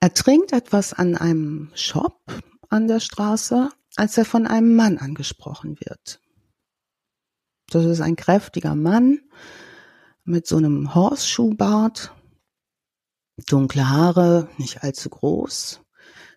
[0.01, 2.21] Er trinkt etwas an einem Shop
[2.71, 6.21] an der Straße, als er von einem Mann angesprochen wird.
[7.71, 9.21] Das ist ein kräftiger Mann
[10.25, 12.13] mit so einem Horseshoe-Bart,
[13.47, 15.81] dunkle Haare, nicht allzu groß,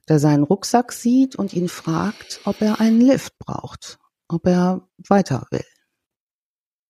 [0.07, 5.47] der seinen Rucksack sieht und ihn fragt, ob er einen Lift braucht, ob er weiter
[5.51, 5.65] will.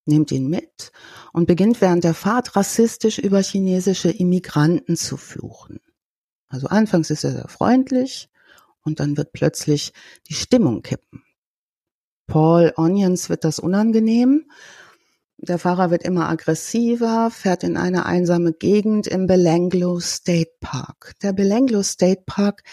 [0.06, 0.92] Nimmt ihn mit
[1.34, 5.80] und beginnt während der Fahrt rassistisch über chinesische Immigranten zu fluchen.
[6.48, 8.30] Also anfangs ist er sehr freundlich,
[8.84, 9.94] und dann wird plötzlich
[10.28, 11.24] die Stimmung kippen.
[12.28, 14.46] Paul Onions wird das unangenehm.
[15.38, 21.14] Der Fahrer wird immer aggressiver, fährt in eine einsame Gegend im Belanglo State Park.
[21.24, 22.64] Der Belanglo State Park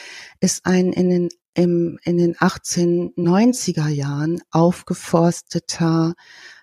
[0.41, 6.15] ist ein in den, im, in den 1890er Jahren aufgeforsteter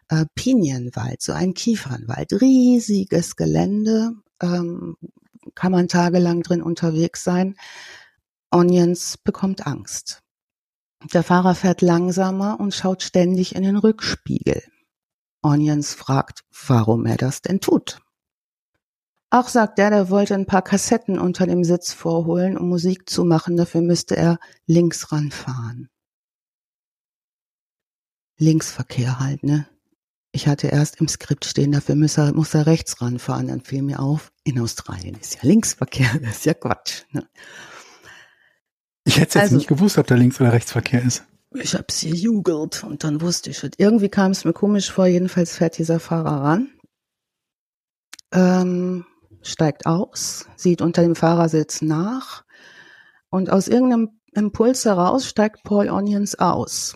[0.10, 2.34] äh, Pinienwald, so ein Kiefernwald.
[2.34, 4.98] Riesiges Gelände, ähm,
[5.56, 7.56] kann man tagelang drin unterwegs sein.
[8.54, 10.21] Onions bekommt Angst.
[11.12, 14.62] Der Fahrer fährt langsamer und schaut ständig in den Rückspiegel.
[15.41, 17.99] Onions fragt, warum er das denn tut.
[19.31, 23.25] Ach, sagt er, der wollte ein paar Kassetten unter dem Sitz vorholen, um Musik zu
[23.25, 23.58] machen.
[23.58, 24.37] Dafür müsste er
[24.67, 25.89] links ranfahren.
[28.37, 29.67] Linksverkehr halt, ne?
[30.31, 33.47] Ich hatte erst im Skript stehen, dafür muss er, muss er rechts ranfahren.
[33.47, 37.04] Dann fiel mir auf, in Australien ist ja Linksverkehr, das ist ja Quatsch.
[37.12, 37.27] Ne?
[39.06, 41.25] Ich hätte jetzt also, nicht gewusst, ob da Links- oder Rechtsverkehr ist.
[41.56, 43.71] Ich hab's gegoogelt und dann wusste ich es.
[43.77, 46.71] Irgendwie kam es mir komisch vor, jedenfalls fährt dieser Fahrer ran,
[48.31, 49.06] ähm,
[49.43, 52.43] steigt aus, sieht unter dem Fahrersitz nach
[53.29, 56.95] und aus irgendeinem Impuls heraus steigt Paul Onions aus.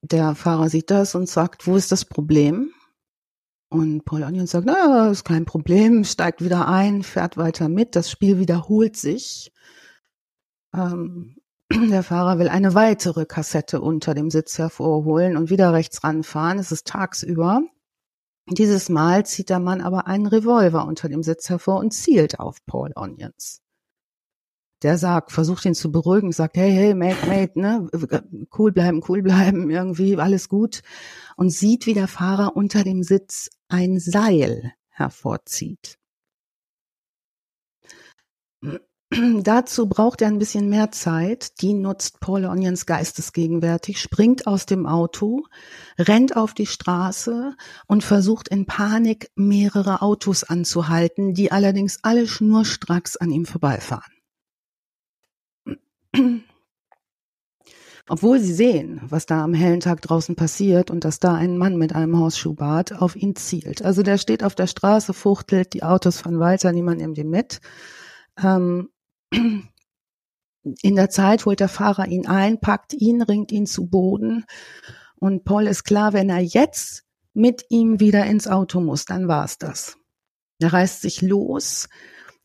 [0.00, 2.72] Der Fahrer sieht das und sagt, wo ist das Problem?
[3.68, 8.10] Und Paul Onion sagt, na, ist kein Problem, steigt wieder ein, fährt weiter mit, das
[8.10, 9.52] Spiel wiederholt sich.
[10.74, 11.36] Ähm,
[11.70, 16.58] der Fahrer will eine weitere Kassette unter dem Sitz hervorholen und wieder rechts ranfahren.
[16.58, 17.62] Es ist tagsüber.
[18.46, 22.58] Dieses Mal zieht der Mann aber einen Revolver unter dem Sitz hervor und zielt auf
[22.66, 23.62] Paul Onions.
[24.82, 27.88] Der sagt, versucht ihn zu beruhigen, sagt, hey, hey, mate, mate, ne,
[28.58, 30.82] cool bleiben, cool bleiben, irgendwie, alles gut.
[31.36, 35.98] Und sieht, wie der Fahrer unter dem Sitz ein Seil hervorzieht.
[39.42, 41.60] Dazu braucht er ein bisschen mehr Zeit.
[41.60, 45.44] Die nutzt Paul Onions geistesgegenwärtig, springt aus dem Auto,
[45.98, 47.54] rennt auf die Straße
[47.86, 54.12] und versucht in Panik mehrere Autos anzuhalten, die allerdings alle schnurstracks an ihm vorbeifahren.
[58.06, 61.78] Obwohl sie sehen, was da am hellen Tag draußen passiert und dass da ein Mann
[61.78, 63.82] mit einem Hausschuhbart auf ihn zielt.
[63.82, 67.60] Also der steht auf der Straße, fuchtelt, die Autos fahren weiter, niemand nimmt ihn mit.
[68.42, 68.90] Ähm,
[70.82, 74.44] in der Zeit holt der Fahrer ihn ein, packt ihn, ringt ihn zu Boden.
[75.16, 77.04] Und Paul ist klar, wenn er jetzt
[77.34, 79.96] mit ihm wieder ins Auto muss, dann war's das.
[80.60, 81.88] Er reißt sich los,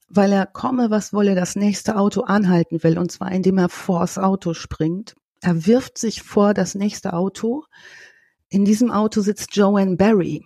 [0.08, 4.18] weil er komme, was wolle, das nächste Auto anhalten will, und zwar indem er vors
[4.18, 5.16] Auto springt.
[5.42, 7.64] Er wirft sich vor das nächste Auto.
[8.50, 10.44] In diesem Auto sitzt Joanne Barry.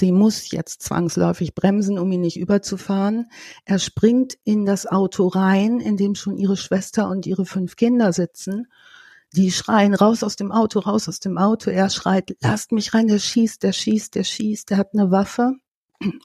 [0.00, 3.30] Die muss jetzt zwangsläufig bremsen, um ihn nicht überzufahren.
[3.64, 8.12] Er springt in das Auto rein, in dem schon ihre Schwester und ihre fünf Kinder
[8.12, 8.66] sitzen.
[9.32, 11.70] Die schreien raus aus dem Auto, raus aus dem Auto.
[11.70, 15.52] Er schreit, lasst mich rein, der schießt, der schießt, der schießt, der hat eine Waffe.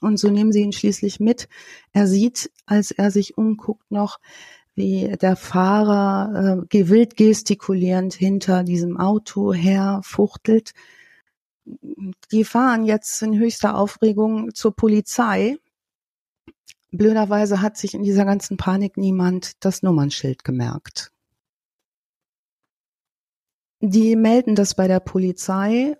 [0.00, 1.48] Und so nehmen sie ihn schließlich mit.
[1.92, 4.18] Er sieht, als er sich umguckt, noch,
[4.74, 10.72] wie der Fahrer äh, wild gestikulierend hinter diesem Auto herfuchtelt.
[12.32, 15.58] Die fahren jetzt in höchster Aufregung zur Polizei.
[16.90, 21.12] Blöderweise hat sich in dieser ganzen Panik niemand das Nummernschild gemerkt.
[23.80, 25.96] Die melden das bei der Polizei.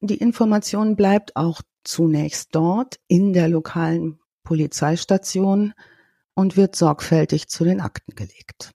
[0.00, 5.74] Die Information bleibt auch zunächst dort in der lokalen Polizeistation
[6.34, 8.72] und wird sorgfältig zu den Akten gelegt.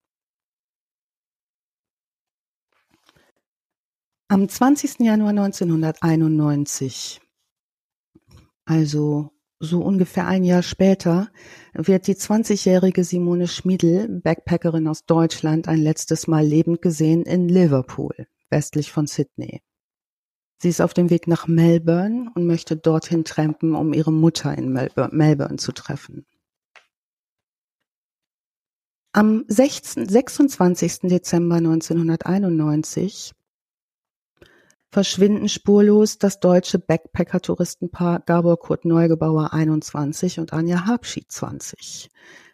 [4.32, 5.00] Am 20.
[5.00, 7.20] Januar 1991,
[8.64, 11.32] also so ungefähr ein Jahr später,
[11.74, 18.28] wird die 20-jährige Simone Schmiedl, Backpackerin aus Deutschland, ein letztes Mal lebend gesehen in Liverpool,
[18.52, 19.64] westlich von Sydney.
[20.62, 24.72] Sie ist auf dem Weg nach Melbourne und möchte dorthin trampen, um ihre Mutter in
[24.72, 26.28] Melbourne zu treffen.
[29.12, 31.00] Am 26.
[31.10, 33.34] Dezember 1991
[34.92, 42.10] verschwinden spurlos das deutsche Backpacker-Touristenpaar Gabor Kurt Neugebauer 21 und Anja Habschied 20.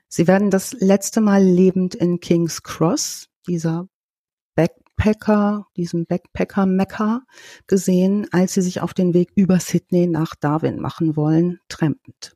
[0.08, 3.88] Sie werden das letzte Mal lebend in King's Cross, dieser
[4.56, 7.22] Backpacker, diesem Backpacker-Mekka,
[7.68, 12.36] gesehen, als sie sich auf den Weg über Sydney nach Darwin machen wollen, trampend.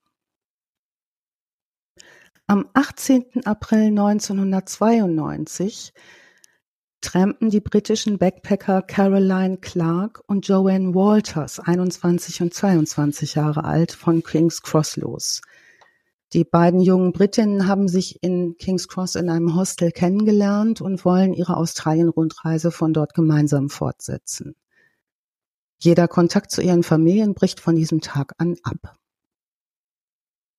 [2.48, 3.46] Am 18.
[3.46, 5.94] April 1992
[7.02, 14.24] trampen die britischen Backpacker Caroline Clark und Joanne Walters, 21 und 22 Jahre alt, von
[14.24, 15.42] King's Cross los.
[16.34, 21.34] Die beiden jungen Britinnen haben sich in King's Cross in einem Hostel kennengelernt und wollen
[21.34, 24.56] ihre Australien-Rundreise von dort gemeinsam fortsetzen.
[25.80, 28.99] Jeder Kontakt zu ihren Familien bricht von diesem Tag an ab.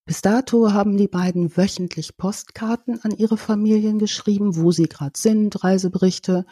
[0.06, 5.62] Bis dato haben die beiden wöchentlich Postkarten an ihre Familien geschrieben, wo sie gerade sind,
[5.62, 6.46] Reiseberichte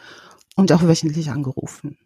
[0.55, 1.97] und auch wöchentlich angerufen.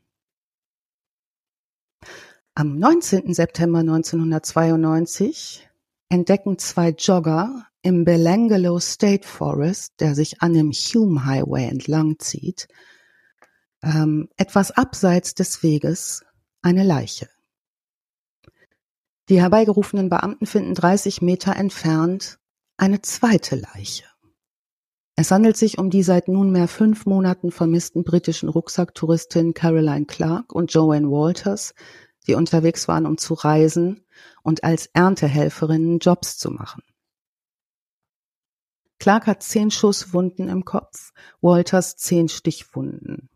[2.56, 3.34] Am 19.
[3.34, 5.68] September 1992
[6.10, 12.68] entdecken zwei Jogger im Belangelo State Forest, der sich an dem Hume Highway entlang zieht,
[13.82, 16.24] ähm, etwas abseits des Weges
[16.62, 17.30] eine Leiche.
[19.34, 22.38] Die herbeigerufenen Beamten finden 30 Meter entfernt
[22.78, 24.04] eine zweite Leiche.
[25.16, 30.72] Es handelt sich um die seit nunmehr fünf Monaten vermissten britischen Rucksacktouristin Caroline Clark und
[30.72, 31.74] Joanne Walters,
[32.28, 34.06] die unterwegs waren, um zu reisen
[34.44, 36.84] und als Erntehelferinnen Jobs zu machen.
[39.00, 41.12] Clark hat zehn Schusswunden im Kopf,
[41.42, 43.32] Walters zehn Stichwunden.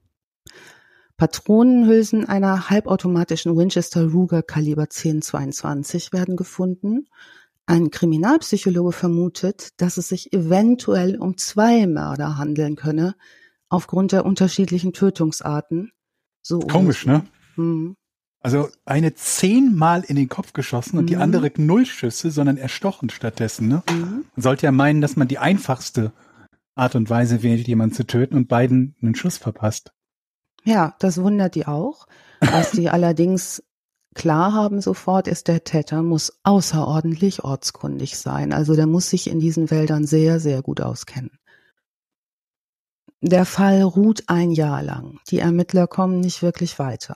[1.17, 7.07] Patronenhülsen einer halbautomatischen Winchester Ruger Kaliber 1022 werden gefunden.
[7.65, 13.15] Ein Kriminalpsychologe vermutet, dass es sich eventuell um zwei Mörder handeln könne,
[13.67, 15.91] aufgrund der unterschiedlichen Tötungsarten.
[16.43, 17.25] So Komisch, ne?
[17.55, 17.95] Mhm.
[18.39, 21.07] Also eine zehnmal in den Kopf geschossen und Mhm.
[21.07, 23.67] die andere null Schüsse, sondern erstochen stattdessen.
[23.67, 23.83] Ne?
[23.89, 24.25] Mhm.
[24.35, 26.13] Man sollte ja meinen, dass man die einfachste
[26.75, 29.91] Art und Weise wählt, jemanden zu töten und beiden einen Schuss verpasst.
[30.67, 32.07] Ja, das wundert die auch.
[32.41, 33.63] Was die allerdings
[34.15, 38.51] klar haben sofort, ist, der Täter muss außerordentlich ortskundig sein.
[38.51, 41.39] Also der muss sich in diesen Wäldern sehr, sehr gut auskennen.
[43.21, 45.21] Der Fall ruht ein Jahr lang.
[45.29, 47.15] Die Ermittler kommen nicht wirklich weiter.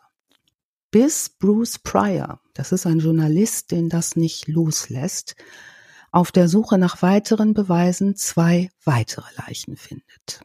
[0.89, 5.35] Bis Bruce Pryor, das ist ein Journalist, den das nicht loslässt,
[6.09, 10.41] auf der Suche nach weiteren Beweisen zwei weitere Leichen findet.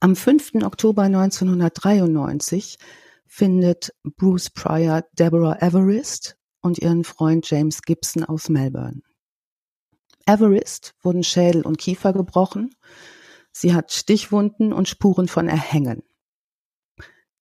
[0.00, 0.62] Am 5.
[0.62, 2.78] Oktober 1993
[3.26, 9.02] findet Bruce Pryor Deborah Everest und ihren Freund James Gibson aus Melbourne.
[10.26, 12.74] Everest wurden Schädel und Kiefer gebrochen.
[13.50, 16.02] Sie hat Stichwunden und Spuren von Erhängen.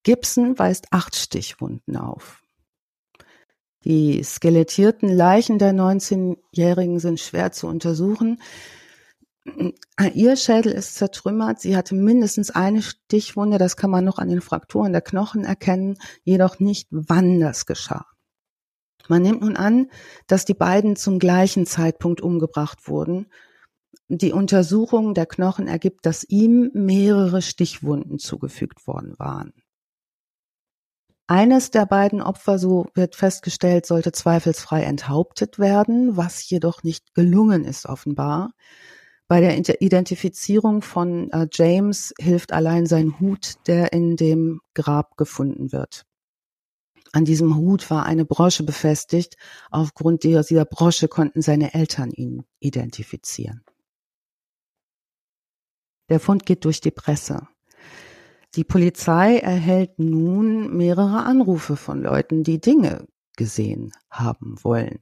[0.04, 2.42] Gibson weist acht Stichwunden auf.
[3.84, 8.42] Die skelettierten Leichen der 19-Jährigen sind schwer zu untersuchen.
[10.14, 11.60] Ihr Schädel ist zertrümmert.
[11.60, 13.58] Sie hatte mindestens eine Stichwunde.
[13.58, 18.06] Das kann man noch an den Frakturen der Knochen erkennen, jedoch nicht, wann das geschah.
[19.08, 19.90] Man nimmt nun an,
[20.28, 23.28] dass die beiden zum gleichen Zeitpunkt umgebracht wurden.
[24.08, 29.54] Die Untersuchung der Knochen ergibt, dass ihm mehrere Stichwunden zugefügt worden waren.
[31.28, 37.64] Eines der beiden Opfer, so wird festgestellt, sollte zweifelsfrei enthauptet werden, was jedoch nicht gelungen
[37.64, 38.52] ist offenbar.
[39.32, 45.72] Bei der Identifizierung von äh, James hilft allein sein Hut, der in dem Grab gefunden
[45.72, 46.06] wird.
[47.14, 49.38] An diesem Hut war eine Brosche befestigt.
[49.70, 53.64] Aufgrund dieser Brosche konnten seine Eltern ihn identifizieren.
[56.10, 57.48] Der Fund geht durch die Presse.
[58.56, 63.08] Die Polizei erhält nun mehrere Anrufe von Leuten, die Dinge
[63.38, 65.00] gesehen haben wollen.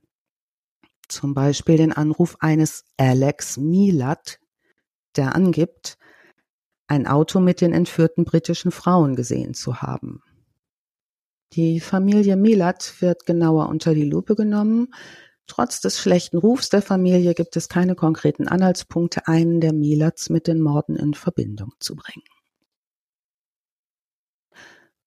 [1.09, 4.39] Zum Beispiel den Anruf eines Alex Milat,
[5.15, 5.97] der angibt,
[6.87, 10.21] ein Auto mit den entführten britischen Frauen gesehen zu haben.
[11.53, 14.93] Die Familie Milat wird genauer unter die Lupe genommen.
[15.47, 20.45] Trotz des schlechten Rufs der Familie gibt es keine konkreten Anhaltspunkte, einen der Milats mit
[20.45, 22.23] den Morden in Verbindung zu bringen.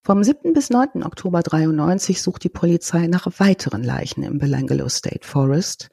[0.04, 0.52] Vom 7.
[0.52, 1.04] bis 9.
[1.04, 5.90] Oktober 93 sucht die Polizei nach weiteren Leichen im Belangelo State Forest.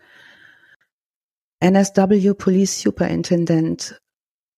[1.60, 4.02] NSW Police Superintendent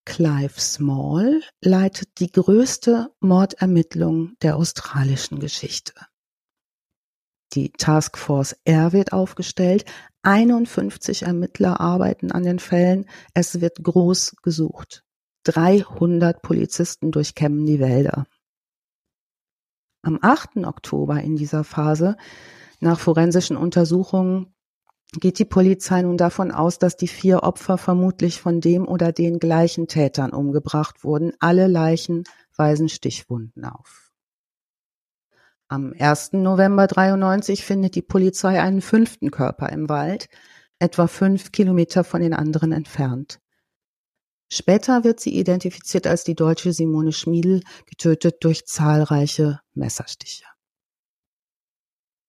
[0.06, 5.95] Clive Small leitet die größte Mordermittlung der australischen Geschichte.
[7.52, 9.84] Die Task Force R wird aufgestellt.
[10.22, 13.06] 51 Ermittler arbeiten an den Fällen.
[13.34, 15.04] Es wird groß gesucht.
[15.43, 18.28] 300 Polizisten durchkämmen die Wälder.
[20.04, 20.58] Am 8.
[20.66, 22.18] Oktober in dieser Phase,
[22.80, 24.54] nach forensischen Untersuchungen,
[25.20, 29.39] geht die Polizei nun davon aus, dass die vier Opfer vermutlich von dem oder den
[29.39, 31.34] gleichen Tätern umgebracht wurden.
[31.39, 32.24] Alle Leichen
[32.56, 34.12] weisen Stichwunden auf.
[35.68, 36.34] Am 1.
[36.34, 40.28] November 93 findet die Polizei einen fünften Körper im Wald,
[40.80, 43.39] etwa fünf Kilometer von den anderen entfernt.
[44.54, 50.43] Später wird sie identifiziert als die deutsche Simone Schmiedel, getötet durch zahlreiche Messerstiche.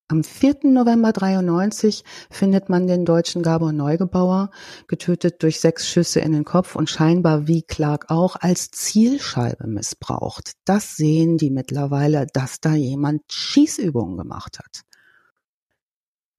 [0.06, 0.58] Am 4.
[0.64, 4.50] November 93 findet man den deutschen Gabor Neugebauer,
[4.86, 10.52] getötet durch sechs Schüsse in den Kopf und scheinbar wie Clark auch als Zielscheibe missbraucht.
[10.64, 14.82] Das sehen die mittlerweile, dass da jemand Schießübungen gemacht hat.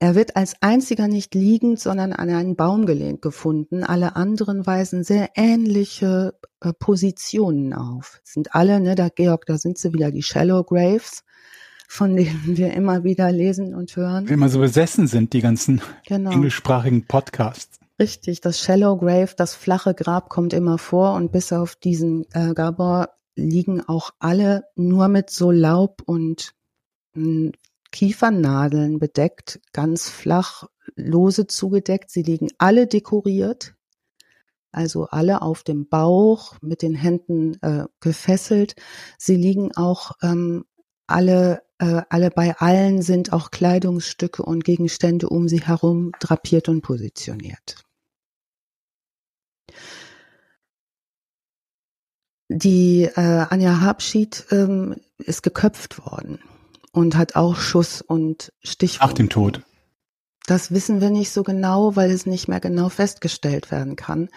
[0.03, 3.85] Er wird als einziger nicht liegend, sondern an einen Baum gelehnt gefunden.
[3.85, 8.19] Alle anderen weisen sehr ähnliche äh, Positionen auf.
[8.21, 11.23] Sind alle, ne, da Georg, da sind sie wieder die Shallow Graves,
[11.87, 14.27] von denen wir immer wieder lesen und hören.
[14.27, 16.31] Wir immer so besessen sind, die ganzen Genau.
[16.31, 17.79] englischsprachigen Podcasts.
[17.97, 22.53] Richtig, das Shallow Grave, das flache Grab kommt immer vor und bis auf diesen äh,
[22.53, 26.51] Gabor liegen auch alle nur mit so Laub und
[27.13, 27.51] mh,
[27.93, 30.65] Kiefernadeln bedeckt, ganz flach,
[30.95, 32.09] lose zugedeckt.
[32.09, 33.75] Sie liegen alle dekoriert,
[34.71, 38.75] also alle auf dem Bauch mit den Händen äh, gefesselt.
[39.19, 40.65] Sie liegen auch ähm,
[41.05, 46.81] alle, äh, alle bei allen sind auch Kleidungsstücke und Gegenstände um sie herum drapiert und
[46.81, 47.85] positioniert.
[52.49, 56.39] Die äh, Anja Habschied ähm, ist geköpft worden
[56.93, 59.09] und hat auch Schuss und Stichwunden.
[59.09, 59.61] Nach dem Tod.
[60.45, 64.29] Das wissen wir nicht so genau, weil es nicht mehr genau festgestellt werden kann.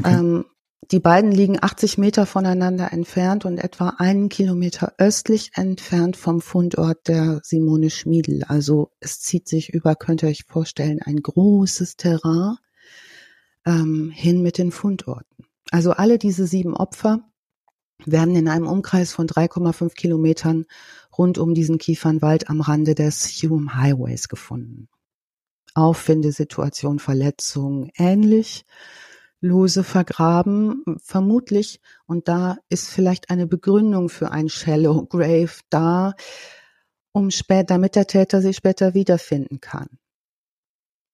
[0.00, 0.14] Okay.
[0.14, 0.44] Ähm,
[0.92, 7.08] Die beiden liegen 80 Meter voneinander entfernt und etwa einen Kilometer östlich entfernt vom Fundort
[7.08, 8.44] der Simone Schmiedel.
[8.44, 12.56] Also es zieht sich über, könnt ihr euch vorstellen, ein großes Terrain
[13.64, 15.46] ähm, hin mit den Fundorten.
[15.72, 17.28] Also alle diese sieben Opfer
[18.04, 20.66] werden in einem Umkreis von 3,5 Kilometern
[21.16, 24.88] rund um diesen Kiefernwald am Rande des Hume Highways gefunden.
[25.74, 28.64] Auffindesituation, Verletzung ähnlich.
[29.40, 36.14] Lose vergraben, vermutlich, und da ist vielleicht eine Begründung für ein Shallow Grave da,
[37.12, 39.88] um später, damit der Täter sich später wiederfinden kann,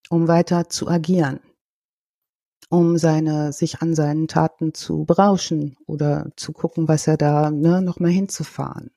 [0.09, 1.41] um weiter zu agieren,
[2.73, 7.83] um seine, sich an seinen Taten zu berauschen oder zu gucken, was er da, ne,
[7.83, 8.91] nochmal hinzufahren.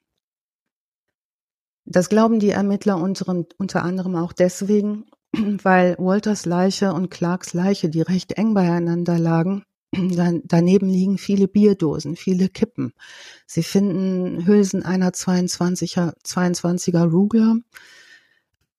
[1.84, 7.90] Das glauben die Ermittler unter, unter anderem auch deswegen, weil Walters Leiche und Clarks Leiche,
[7.90, 12.94] die recht eng beieinander lagen, daneben liegen viele Bierdosen, viele Kippen.
[13.46, 17.58] Sie finden Hülsen einer 22er, 22er Rugler.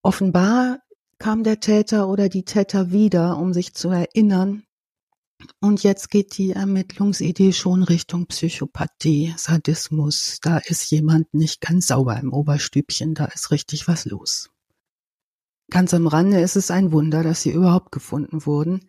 [0.01, 0.79] Offenbar
[1.19, 4.66] kam der Täter oder die Täter wieder, um sich zu erinnern.
[5.61, 10.39] Und jetzt geht die Ermittlungsidee schon Richtung Psychopathie, Sadismus.
[10.43, 14.51] Da ist jemand nicht ganz sauber im Oberstübchen, da ist richtig was los.
[15.71, 18.89] Ganz am Rande ist es ein Wunder, dass sie überhaupt gefunden wurden,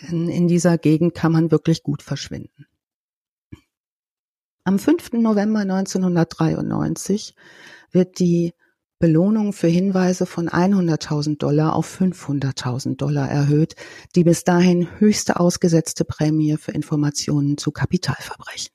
[0.00, 2.66] denn in dieser Gegend kann man wirklich gut verschwinden.
[4.64, 5.12] Am 5.
[5.14, 7.34] November 1993
[7.90, 8.54] wird die
[9.00, 13.74] Belohnung für Hinweise von 100.000 Dollar auf 500.000 Dollar erhöht,
[14.14, 18.70] die bis dahin höchste ausgesetzte Prämie für Informationen zu Kapitalverbrechen.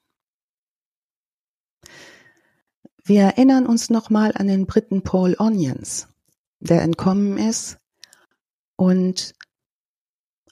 [3.03, 6.07] Wir erinnern uns nochmal an den Briten Paul Onions,
[6.59, 7.77] der entkommen ist
[8.77, 9.35] und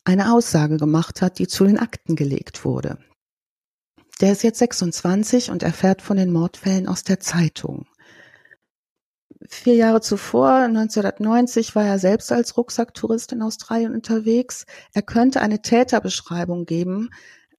[0.04, 3.00] eine Aussage gemacht hat, die zu den Akten gelegt wurde.
[4.22, 7.88] Der ist jetzt 26 und erfährt von den Mordfällen aus der Zeitung.
[9.50, 14.66] Vier Jahre zuvor, 1990, war er selbst als Rucksacktourist in Australien unterwegs.
[14.94, 17.10] Er könnte eine Täterbeschreibung geben.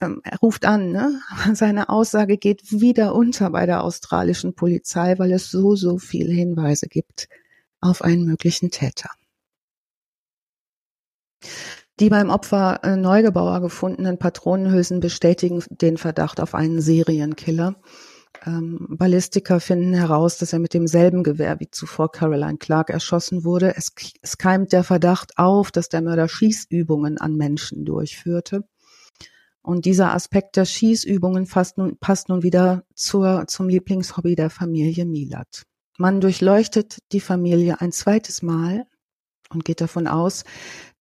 [0.01, 1.21] Ähm, er ruft an, ne?
[1.55, 6.87] seine Aussage geht wieder unter bei der australischen Polizei, weil es so, so viele Hinweise
[6.89, 7.29] gibt
[7.81, 9.11] auf einen möglichen Täter.
[12.01, 17.77] Die beim Opfer äh, Neugebauer gefundenen Patronenhülsen bestätigen den Verdacht auf einen Serienkiller.
[18.45, 23.77] Ähm, Ballistiker finden heraus, dass er mit demselben Gewehr wie zuvor Caroline Clark erschossen wurde.
[23.77, 28.65] Es, es keimt der Verdacht auf, dass der Mörder Schießübungen an Menschen durchführte.
[29.63, 35.07] Und dieser Aspekt der Schießübungen passt nun, passt nun wieder zur, zum Lieblingshobby der Familie
[35.07, 35.63] Milat.
[35.97, 38.85] Man durchleuchtet die Familie ein zweites Mal
[39.55, 40.45] und geht davon aus,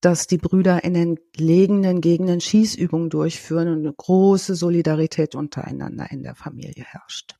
[0.01, 6.35] dass die Brüder in entlegenen Gegenden Schießübungen durchführen und eine große Solidarität untereinander in der
[6.35, 7.35] Familie herrscht.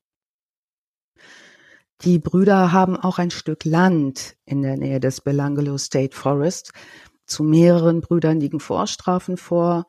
[2.01, 6.73] Die Brüder haben auch ein Stück Land in der Nähe des Belangelo State Forest.
[7.25, 9.85] Zu mehreren Brüdern liegen Vorstrafen vor.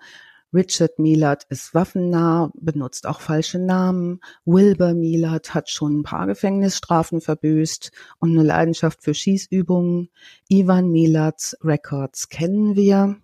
[0.55, 4.21] Richard Milat ist waffennah, benutzt auch falsche Namen.
[4.45, 7.91] Wilbur Milat hat schon ein paar Gefängnisstrafen verbüßt
[8.21, 10.11] und eine Leidenschaft für Schießübungen.
[10.49, 13.17] Ivan Milats Records kennen wir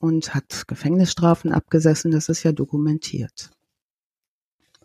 [0.00, 3.50] und hat Gefängnisstrafen abgesessen, das ist ja dokumentiert.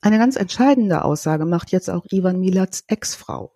[0.02, 3.54] Eine ganz entscheidende Aussage macht jetzt auch Ivan Milats Ex-Frau.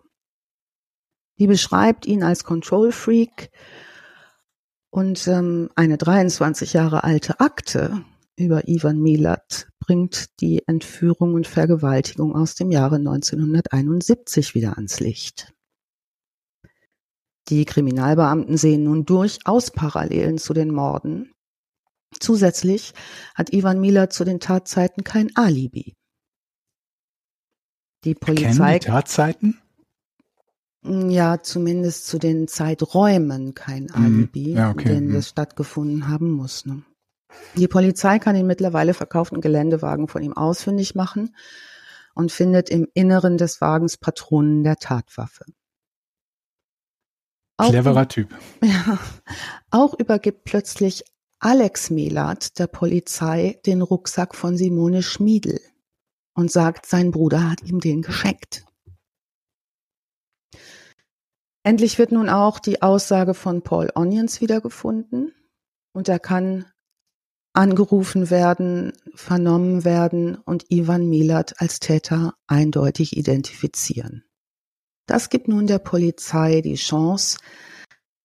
[1.38, 3.50] Die beschreibt ihn als Control Freak
[4.88, 8.04] und ähm, eine 23 Jahre alte Akte
[8.38, 15.54] über Ivan Milat bringt die Entführung und Vergewaltigung aus dem Jahre 1971 wieder ans Licht.
[17.48, 21.32] Die Kriminalbeamten sehen nun durchaus Parallelen zu den Morden.
[22.20, 22.94] Zusätzlich
[23.34, 25.94] hat Ivan Milat zu den Tatzeiten kein Alibi.
[28.04, 28.78] Die Polizei.
[28.78, 29.58] Kennen die Tatzeiten?
[30.84, 33.94] Ja, zumindest zu den Zeiträumen kein mhm.
[33.94, 34.88] Alibi, ja, okay.
[34.88, 35.14] in denen mhm.
[35.14, 36.66] das stattgefunden haben muss.
[36.66, 36.84] Ne?
[37.56, 41.34] Die Polizei kann den mittlerweile verkauften Geländewagen von ihm ausfindig machen
[42.14, 45.44] und findet im Inneren des Wagens Patronen der Tatwaffe.
[47.56, 48.34] Auch, Cleverer Typ.
[48.62, 48.98] Ja,
[49.70, 51.04] auch übergibt plötzlich
[51.40, 55.60] Alex Melat der Polizei den Rucksack von Simone Schmiedel
[56.34, 58.64] und sagt, sein Bruder hat ihm den geschenkt.
[61.62, 65.34] Endlich wird nun auch die Aussage von Paul Onions wiedergefunden
[65.92, 66.64] und er kann
[67.52, 74.24] angerufen werden, vernommen werden und Ivan Milat als Täter eindeutig identifizieren.
[75.06, 77.38] Das gibt nun der Polizei die Chance,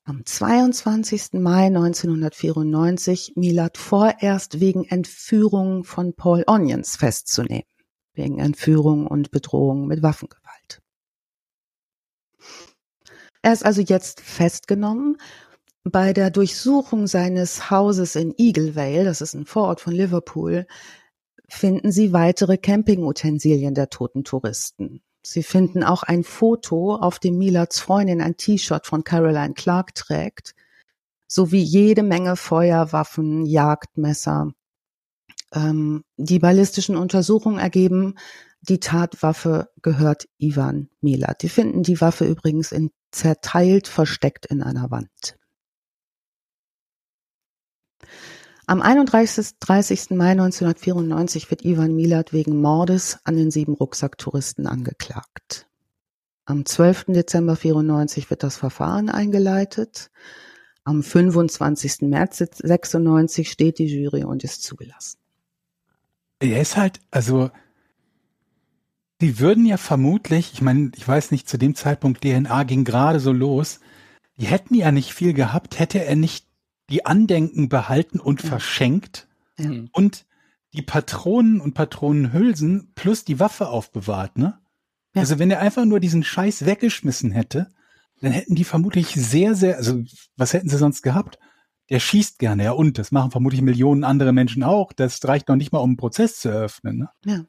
[0.06, 1.40] am 22.
[1.40, 7.64] Mai 1994 Milat vorerst wegen Entführung von Paul Onions festzunehmen.
[8.14, 10.82] Wegen Entführung und Bedrohung mit Waffengewalt.
[13.42, 15.18] Er ist also jetzt festgenommen.
[15.84, 20.66] Bei der Durchsuchung seines Hauses in Eagle Vale, das ist ein Vorort von Liverpool,
[21.50, 25.02] finden sie weitere Campingutensilien der toten Touristen.
[25.22, 30.56] Sie finden auch ein Foto, auf dem Milats Freundin ein T-Shirt von Caroline Clark trägt,
[31.28, 34.52] sowie jede Menge Feuerwaffen, Jagdmesser.
[35.54, 38.16] Ähm, die ballistischen Untersuchungen ergeben,
[38.62, 41.42] die Tatwaffe gehört Ivan Milat.
[41.42, 45.38] Die finden die Waffe übrigens in zerteilt versteckt in einer Wand.
[48.66, 49.60] Am 31.
[49.60, 50.12] 30.
[50.12, 55.68] Mai 1994 wird Ivan Milat wegen Mordes an den sieben Rucksacktouristen angeklagt.
[56.46, 57.06] Am 12.
[57.08, 60.12] Dezember 94 wird das Verfahren eingeleitet.
[60.86, 62.02] Am 25.
[62.04, 65.20] März 96 steht die Jury und ist zugelassen.
[66.40, 67.52] Er ist halt, also,
[69.20, 73.20] die würden ja vermutlich, ich meine, ich weiß nicht, zu dem Zeitpunkt DNA ging gerade
[73.20, 73.80] so los,
[74.38, 76.48] die hätten ja nicht viel gehabt, hätte er nicht
[76.90, 78.50] die Andenken behalten und ja.
[78.50, 79.28] verschenkt
[79.58, 79.72] ja.
[79.92, 80.26] und
[80.74, 84.60] die Patronen und Patronenhülsen plus die Waffe aufbewahrt, ne?
[85.16, 85.22] Ja.
[85.22, 87.70] Also wenn er einfach nur diesen Scheiß weggeschmissen hätte,
[88.22, 90.02] dann hätten die vermutlich sehr, sehr, also
[90.38, 91.38] was hätten sie sonst gehabt?
[91.90, 94.94] Der schießt gerne, ja und, das machen vermutlich Millionen andere Menschen auch.
[94.94, 96.98] Das reicht noch nicht mal, um einen Prozess zu eröffnen.
[96.98, 97.10] Ne?
[97.26, 97.46] Ja.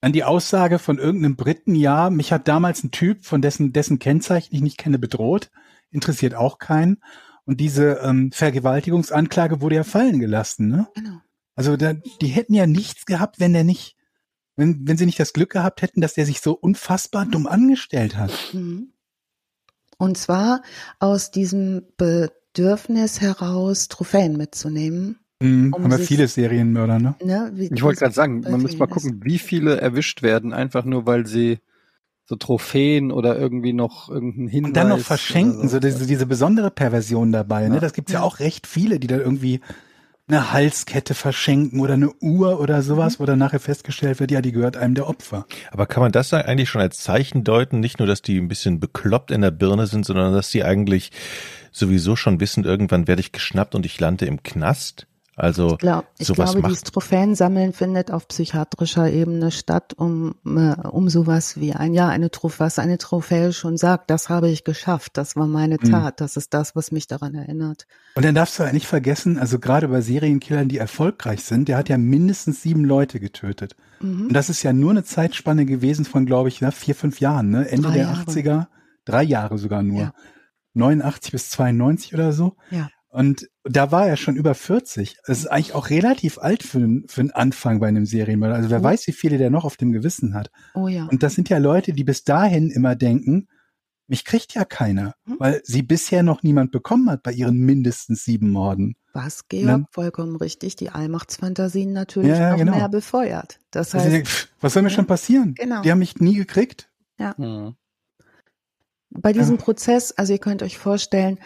[0.00, 3.98] Dann die Aussage von irgendeinem Briten, ja, mich hat damals ein Typ, von dessen, dessen
[3.98, 5.50] Kennzeichen ich nicht kenne, bedroht,
[5.90, 7.02] interessiert auch keinen.
[7.44, 10.88] Und diese ähm, Vergewaltigungsanklage wurde ja fallen gelassen, ne?
[10.94, 11.20] Genau.
[11.54, 13.96] Also da, die hätten ja nichts gehabt, wenn der nicht,
[14.56, 18.16] wenn, wenn sie nicht das Glück gehabt hätten, dass der sich so unfassbar dumm angestellt
[18.16, 18.32] hat.
[18.52, 18.92] Mhm.
[19.98, 20.62] Und zwar
[20.98, 25.18] aus diesem Bedürfnis heraus, Trophäen mitzunehmen.
[25.40, 27.16] Mhm, um haben wir viele Serienmörder, ne?
[27.22, 31.06] ne ich wollte gerade sagen, man muss mal gucken, wie viele erwischt werden, einfach nur
[31.06, 31.58] weil sie
[32.32, 34.68] so Trophäen oder irgendwie noch irgendeinen Hinweis.
[34.70, 37.78] Und dann noch verschenken, so, so diese, diese, besondere Perversion dabei, ne?
[37.78, 38.20] Das gibt's ja.
[38.20, 39.60] ja auch recht viele, die da irgendwie
[40.28, 44.52] eine Halskette verschenken oder eine Uhr oder sowas, wo dann nachher festgestellt wird, ja, die
[44.52, 45.44] gehört einem der Opfer.
[45.72, 47.80] Aber kann man das eigentlich schon als Zeichen deuten?
[47.80, 51.10] Nicht nur, dass die ein bisschen bekloppt in der Birne sind, sondern dass die eigentlich
[51.70, 55.06] sowieso schon wissen, irgendwann werde ich geschnappt und ich lande im Knast?
[55.34, 56.70] Also ich, glaub, ich sowas glaube, macht.
[56.72, 62.30] dieses Trophäensammeln findet auf psychiatrischer Ebene statt, um äh, um sowas wie ein ja eine
[62.30, 65.90] Trophäe, was eine Trophäe schon sagt, das habe ich geschafft, das war meine mhm.
[65.90, 66.24] Tat, mhm.
[66.24, 67.86] das ist das, was mich daran erinnert.
[68.14, 71.78] Und dann darfst du ja nicht vergessen, also gerade bei Serienkillern, die erfolgreich sind, der
[71.78, 73.74] hat ja mindestens sieben Leute getötet.
[74.00, 74.26] Mhm.
[74.26, 77.48] Und das ist ja nur eine Zeitspanne gewesen von, glaube ich, na, vier, fünf Jahren,
[77.48, 77.68] ne?
[77.70, 78.22] Ende drei der Jahre.
[78.22, 78.66] 80er,
[79.06, 80.00] drei Jahre sogar nur.
[80.00, 80.12] Ja.
[80.74, 82.56] 89 bis 92 oder so.
[82.70, 82.88] Ja.
[83.12, 85.18] Und da war er schon über 40.
[85.26, 88.54] Das ist eigentlich auch relativ alt für, einen, für einen Anfang bei einem Serienmörder.
[88.54, 88.84] Also wer oh.
[88.84, 90.50] weiß, wie viele der noch auf dem Gewissen hat.
[90.74, 91.04] Oh ja.
[91.04, 93.48] Und das sind ja Leute, die bis dahin immer denken,
[94.08, 95.36] mich kriegt ja keiner, hm?
[95.38, 98.96] weil sie bisher noch niemand bekommen hat bei ihren mindestens sieben Morden.
[99.12, 102.76] Was, Georg, dann, vollkommen richtig, die Allmachtsfantasien natürlich ja, ja, noch genau.
[102.76, 103.60] mehr befeuert.
[103.70, 105.54] Das heißt, also denke, pff, was soll mir ja, schon passieren?
[105.54, 105.82] Genau.
[105.82, 106.90] Die haben mich nie gekriegt.
[107.18, 107.36] Ja.
[107.36, 107.74] Hm.
[109.10, 111.38] Bei diesem Prozess, also ihr könnt euch vorstellen,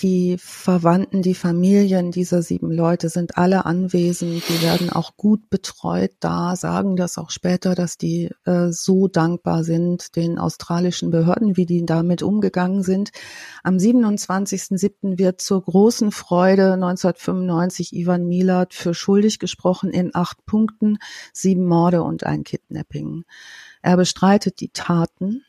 [0.00, 4.48] die Verwandten, die Familien dieser sieben Leute sind alle anwesend.
[4.48, 9.64] Die werden auch gut betreut da, sagen das auch später, dass die äh, so dankbar
[9.64, 13.10] sind den australischen Behörden, wie die damit umgegangen sind.
[13.64, 15.18] Am 27.07.
[15.18, 20.98] wird zur großen Freude 1995 Ivan Milat für schuldig gesprochen in acht Punkten,
[21.32, 23.24] sieben Morde und ein Kidnapping.
[23.82, 25.42] Er bestreitet die Taten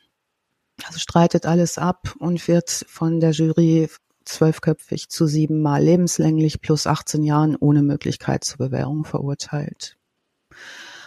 [0.86, 3.88] also streitet alles ab und wird von der Jury
[4.24, 9.96] zwölfköpfig zu siebenmal lebenslänglich plus 18 Jahren ohne Möglichkeit zur Bewährung verurteilt.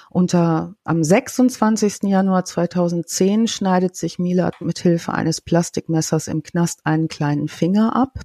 [0.09, 2.03] Unter, am 26.
[2.03, 8.19] Januar 2010 schneidet sich Milat mit Hilfe eines Plastikmessers im Knast einen kleinen Finger ab,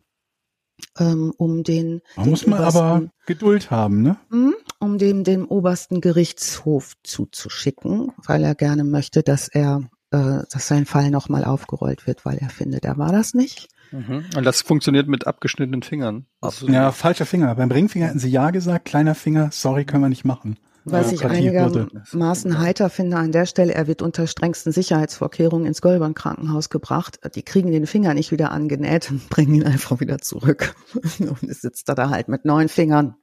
[0.99, 2.03] ähm, um den.
[2.15, 4.19] Da muss man aber Geduld haben, ne?
[4.29, 10.69] Hm, um dem dem obersten Gerichtshof zuzuschicken, weil er gerne möchte, dass er äh, dass
[10.69, 13.69] sein Fall nochmal aufgerollt wird, weil er findet, er war das nicht.
[13.91, 14.27] Mhm.
[14.37, 16.27] Und das funktioniert mit abgeschnittenen Fingern.
[16.41, 17.55] Also ja, falscher Finger.
[17.55, 20.59] Beim Ringfinger hätten sie ja gesagt, kleiner Finger, sorry, können wir nicht machen.
[20.91, 26.15] Was ich einigermaßen heiter finde an der Stelle, er wird unter strengsten Sicherheitsvorkehrungen ins Goldborn
[26.15, 27.19] Krankenhaus gebracht.
[27.35, 30.75] Die kriegen den Finger nicht wieder angenäht und bringen ihn einfach wieder zurück.
[31.19, 33.17] Und es sitzt er da halt mit neun Fingern.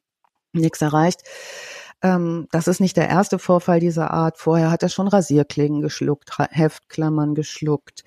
[0.54, 1.22] Nichts erreicht.
[2.02, 4.38] Ähm, das ist nicht der erste Vorfall dieser Art.
[4.38, 8.04] Vorher hat er schon Rasierklingen geschluckt, Heftklammern geschluckt,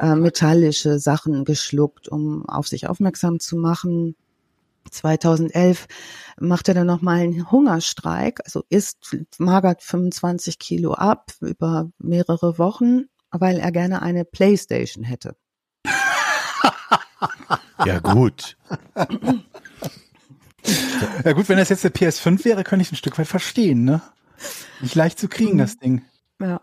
[0.00, 4.16] äh, metallische Sachen geschluckt, um auf sich aufmerksam zu machen.
[4.90, 5.86] 2011
[6.38, 13.04] macht er dann nochmal einen Hungerstreik, also isst, magert 25 Kilo ab über mehrere Wochen,
[13.30, 15.36] weil er gerne eine Playstation hätte.
[17.84, 18.56] Ja, gut.
[21.24, 23.84] Ja gut, wenn das jetzt der PS5 wäre, könnte ich es ein Stück weit verstehen,
[23.84, 24.00] ne?
[24.80, 26.02] Nicht leicht zu kriegen, das Ding.
[26.40, 26.60] Ja.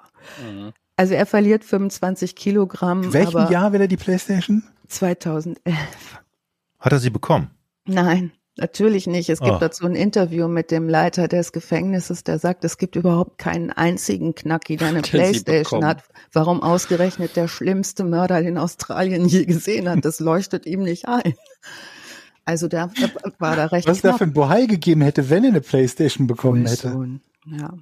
[0.98, 4.64] Also er verliert 25 Kilogramm, In welchem aber Jahr will er die Playstation?
[4.88, 5.56] 2011.
[6.80, 7.52] Hat er sie bekommen?
[7.86, 9.30] Nein, natürlich nicht.
[9.30, 9.60] Es gibt Oh.
[9.60, 14.36] dazu ein Interview mit dem Leiter des Gefängnisses, der sagt, es gibt überhaupt keinen einzigen
[14.36, 16.04] Knacki, der eine Playstation hat.
[16.34, 21.34] Warum ausgerechnet der schlimmste Mörder, den Australien je gesehen hat, das leuchtet ihm nicht ein.
[22.46, 25.44] Also der, der war da recht Was es da für ein Bohai gegeben hätte, wenn
[25.44, 27.20] er eine Playstation bekommen hätte.
[27.46, 27.78] Ja.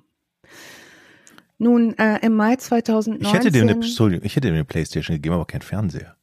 [1.58, 3.28] Nun, äh, im Mai 2019.
[3.28, 6.16] Ich hätte dir eine, Entschuldigung, ich hätte dir eine Playstation gegeben, aber kein Fernseher.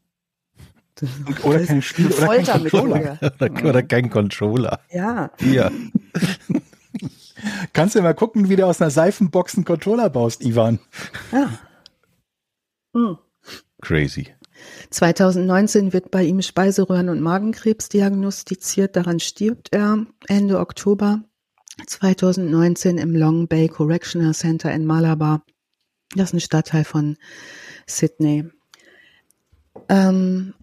[1.42, 3.18] Oder kein Spiel oder kein Controller.
[3.38, 4.80] Oder, oder kein Controller.
[4.90, 5.70] Ja, Hier.
[7.74, 10.78] Kannst du mal gucken, wie du aus einer Seifenbox einen Controller baust, Ivan.
[11.32, 11.50] ja.
[12.94, 13.18] Hm.
[13.82, 14.28] Crazy.
[14.90, 18.96] 2019 wird bei ihm Speiseröhren- und Magenkrebs diagnostiziert.
[18.96, 21.22] Daran stirbt er Ende Oktober
[21.86, 25.42] 2019 im Long Bay Correctional Center in Malabar.
[26.14, 27.16] Das ist ein Stadtteil von
[27.86, 28.44] Sydney.
[29.88, 30.54] Ähm,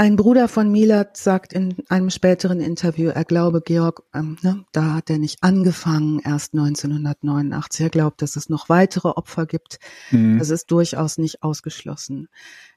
[0.00, 4.94] ein Bruder von Milat sagt in einem späteren Interview, er glaube, Georg, ähm, ne, da
[4.94, 7.82] hat er nicht angefangen, erst 1989.
[7.82, 9.78] Er glaubt, dass es noch weitere Opfer gibt.
[10.08, 10.38] Hm.
[10.38, 12.28] Das ist durchaus nicht ausgeschlossen.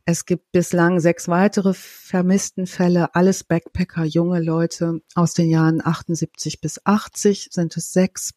[0.04, 6.60] Es gibt bislang sechs weitere vermissten Fälle, alles Backpacker, junge Leute aus den Jahren 78
[6.60, 8.32] bis 80 sind es sechs.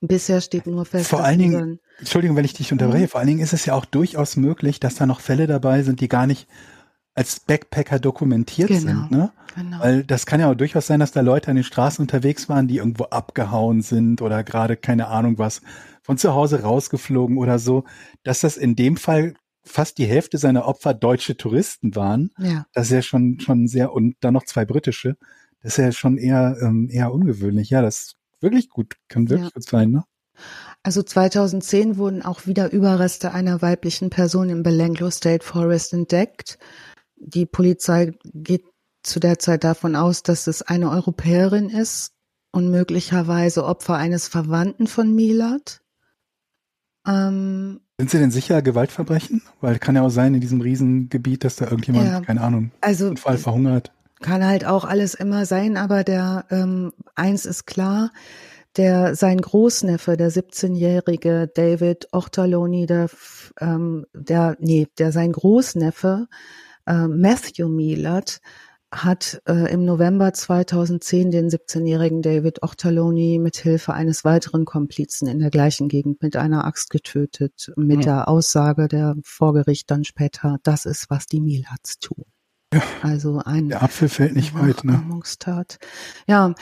[0.00, 3.08] Bisher steht nur fest, Vor allen Dingen- Entschuldigung, wenn ich dich unterbreche.
[3.08, 6.00] Vor allen Dingen ist es ja auch durchaus möglich, dass da noch Fälle dabei sind,
[6.00, 6.48] die gar nicht
[7.14, 8.80] als Backpacker dokumentiert Genau.
[8.80, 9.10] sind.
[9.10, 9.32] Ne?
[9.54, 9.80] genau.
[9.80, 12.68] Weil das kann ja auch durchaus sein, dass da Leute an den Straßen unterwegs waren,
[12.68, 15.60] die irgendwo abgehauen sind oder gerade keine Ahnung was
[16.02, 17.84] von zu Hause rausgeflogen oder so,
[18.24, 19.34] dass das in dem Fall
[19.64, 22.30] fast die Hälfte seiner Opfer deutsche Touristen waren.
[22.38, 22.64] ja.
[22.72, 25.16] Das ist ja schon schon sehr und dann noch zwei britische.
[25.62, 27.70] Das ist ja schon eher ähm, eher ungewöhnlich.
[27.70, 29.54] Ja, das ist wirklich gut, kann wirklich Ja.
[29.54, 29.90] gut sein.
[29.92, 30.02] Ne?
[30.82, 36.58] Also 2010 wurden auch wieder Überreste einer weiblichen Person im Belanglo State Forest entdeckt.
[37.24, 38.64] Die Polizei geht
[39.04, 42.12] zu der Zeit davon aus, dass es eine Europäerin ist
[42.50, 45.80] und möglicherweise Opfer eines Verwandten von Milat.
[47.06, 49.42] Ähm, Sind Sie denn sicher Gewaltverbrechen?
[49.60, 52.20] Weil kann ja auch sein in diesem Riesengebiet, dass da irgendjemand, Ja.
[52.20, 53.92] keine Ahnung, also Unfall verhungert.
[54.20, 58.12] kann halt auch alles immer sein, aber der ähm, eins ist klar,
[58.76, 63.10] der sein Großneffe, der 17-jährige David Ochtaloni, der
[63.60, 66.28] ähm, der nee, der sein Großneffe
[66.86, 68.40] äh, Matthew Milat
[68.92, 75.38] hat äh, im November 2010 den 17-jährigen David Ochtaloni mit Hilfe eines weiteren Komplizen in
[75.38, 78.02] der gleichen Gegend mit einer Axt getötet, mit Hm.
[78.02, 82.24] der Aussage der vor Gericht dann später, das ist, was die Milats tun.
[83.02, 85.02] Also ein Der Apfel fällt nicht weit, ne?
[86.26, 86.54] Ja,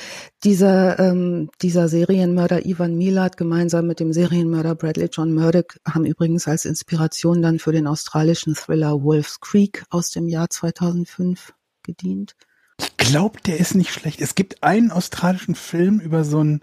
[0.45, 6.49] dieser, ähm, dieser Serienmörder Ivan Milat gemeinsam mit dem Serienmörder Bradley John Murdoch haben übrigens
[6.49, 11.53] als Inspiration dann für den australischen Thriller Wolf's Creek aus dem Jahr 2005
[11.83, 12.37] gedient.
[12.79, 14.21] Ich glaube, der ist nicht schlecht.
[14.21, 16.63] Es gibt einen australischen Film über so einen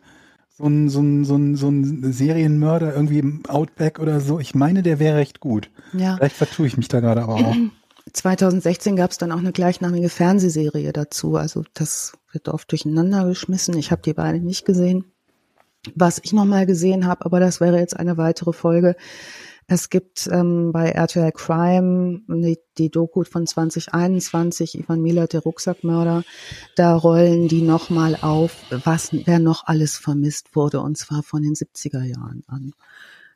[0.58, 4.40] so einen, so einen, so einen, so einen Serienmörder irgendwie im Outback oder so.
[4.40, 5.70] Ich meine, der wäre recht gut.
[5.94, 7.56] Ja, Vielleicht vertue ich mich da gerade aber auch.
[8.14, 11.36] 2016 gab es dann auch eine gleichnamige Fernsehserie dazu.
[11.36, 13.78] Also das wird oft durcheinander geschmissen.
[13.78, 15.06] Ich habe die beide nicht gesehen.
[15.96, 18.96] Was ich nochmal gesehen habe, aber das wäre jetzt eine weitere Folge.
[19.70, 26.24] Es gibt ähm, bei RTL Crime die, die Doku von 2021, Ivan Milat, der Rucksackmörder.
[26.76, 31.54] Da rollen die nochmal auf, was, wer noch alles vermisst wurde, und zwar von den
[31.54, 32.74] 70er Jahren an.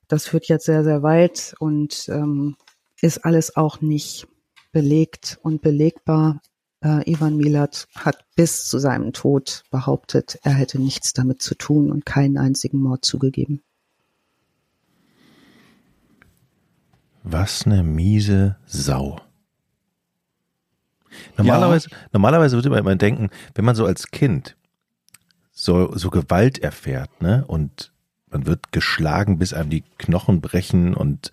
[0.08, 2.56] Das führt jetzt sehr, sehr weit und ähm,
[3.02, 4.28] ist alles auch nicht
[4.72, 6.42] belegt und belegbar.
[6.84, 11.92] Äh, Ivan Milat hat bis zu seinem Tod behauptet, er hätte nichts damit zu tun
[11.92, 13.62] und keinen einzigen Mord zugegeben.
[17.24, 19.20] Was eine miese Sau.
[21.38, 24.56] Normalerweise, normalerweise würde man immer denken, wenn man so als Kind
[25.52, 27.92] so, so Gewalt erfährt, ne, und
[28.30, 31.32] man wird geschlagen, bis einem die Knochen brechen und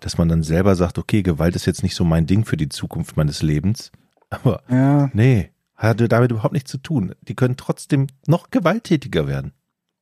[0.00, 2.68] dass man dann selber sagt, okay, Gewalt ist jetzt nicht so mein Ding für die
[2.68, 3.92] Zukunft meines Lebens.
[4.30, 7.14] Aber Ja, nee, hatte damit überhaupt nichts zu tun.
[7.22, 9.52] Die können trotzdem noch gewalttätiger werden.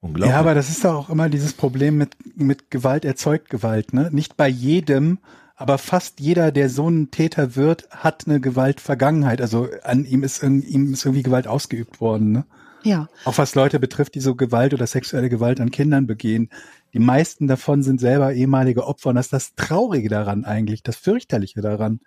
[0.01, 0.33] Unglaublich.
[0.33, 4.11] Ja, aber das ist doch auch immer dieses Problem mit, mit Gewalt erzeugt Gewalt, ne?
[4.13, 5.19] Nicht bei jedem,
[5.57, 9.41] aber fast jeder, der so ein Täter wird, hat eine Gewaltvergangenheit.
[9.41, 12.45] Also an ihm ist, ihm ist irgendwie Gewalt ausgeübt worden, ne?
[12.85, 13.09] Ja.
[13.25, 16.49] Auch was Leute betrifft, die so Gewalt oder sexuelle Gewalt an Kindern begehen.
[16.93, 20.97] Die meisten davon sind selber ehemalige Opfer und das ist das Traurige daran eigentlich, das
[20.97, 22.01] Fürchterliche daran.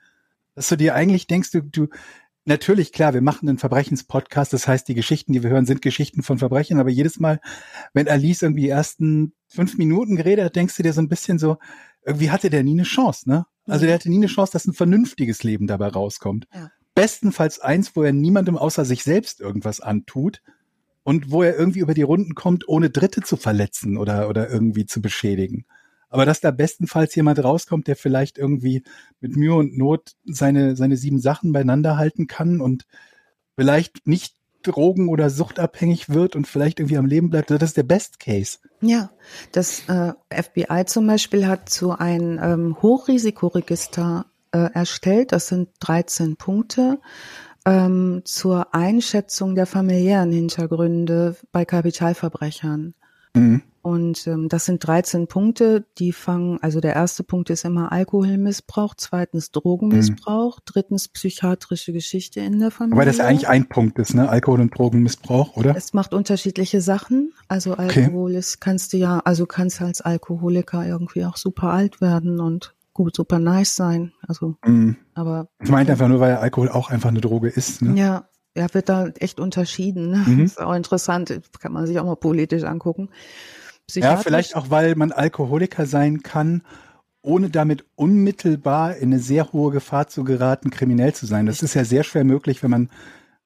[0.56, 1.88] Dass du dir eigentlich denkst, du, du,
[2.46, 6.24] natürlich, klar, wir machen einen Verbrechenspodcast, das heißt, die Geschichten, die wir hören, sind Geschichten
[6.24, 7.40] von Verbrechen, aber jedes Mal,
[7.94, 11.40] wenn Alice irgendwie die ersten fünf Minuten geredet hat, denkst du dir so ein bisschen
[11.40, 11.58] so,
[12.06, 13.46] irgendwie hatte der nie eine Chance, ne?
[13.68, 16.48] Also der hatte nie eine Chance, dass ein vernünftiges Leben dabei rauskommt.
[16.54, 16.72] Ja.
[16.96, 20.42] Bestenfalls eins, wo er niemandem außer sich selbst irgendwas antut
[21.04, 24.86] und wo er irgendwie über die Runden kommt, ohne Dritte zu verletzen oder, oder irgendwie
[24.86, 25.66] zu beschädigen.
[26.10, 28.84] Aber dass da bestenfalls jemand rauskommt, der vielleicht irgendwie
[29.22, 32.86] mit Mühe und Not seine, seine sieben Sachen beieinander halten kann und
[33.56, 37.84] vielleicht nicht drogen- oder suchtabhängig wird und vielleicht irgendwie am Leben bleibt, das ist der
[37.84, 38.60] Best Case.
[38.82, 39.10] Ja,
[39.52, 45.32] das äh, FBI zum Beispiel hat so ein ähm, Hochrisikoregister äh, erstellt.
[45.32, 47.00] Das sind 13 Punkte
[47.66, 52.94] ähm, zur Einschätzung der familiären Hintergründe bei Kapitalverbrechern.
[53.34, 53.62] Mhm.
[53.84, 58.94] Und ähm, das sind 13 Punkte, die fangen, also der erste Punkt ist immer Alkoholmissbrauch,
[58.96, 63.00] zweitens Drogenmissbrauch, drittens psychiatrische Geschichte in der Familie.
[63.00, 64.30] Weil das ja eigentlich ein Punkt ist, ne?
[64.30, 65.76] Alkohol- und Drogenmissbrauch, oder?
[65.76, 67.34] Es macht unterschiedliche Sachen.
[67.48, 72.40] Also Alkohol ist, kannst du ja, also kannst als Alkoholiker irgendwie auch super alt werden
[72.40, 74.14] und gut, super nice sein.
[74.28, 74.96] Also, Mhm.
[75.16, 77.98] aber Ich meinte einfach nur, weil Alkohol auch einfach eine Droge ist, ne?
[77.98, 80.12] ja, ja, wird da echt unterschieden.
[80.12, 80.24] Ne?
[80.28, 80.46] Mhm.
[80.46, 83.10] Ist auch interessant, kann man sich auch mal politisch angucken.
[83.94, 86.62] Ja, vielleicht auch, weil man Alkoholiker sein kann,
[87.24, 91.46] ohne damit unmittelbar in eine sehr hohe Gefahr zu geraten, kriminell zu sein.
[91.46, 92.90] Das ist ja sehr schwer möglich, wenn man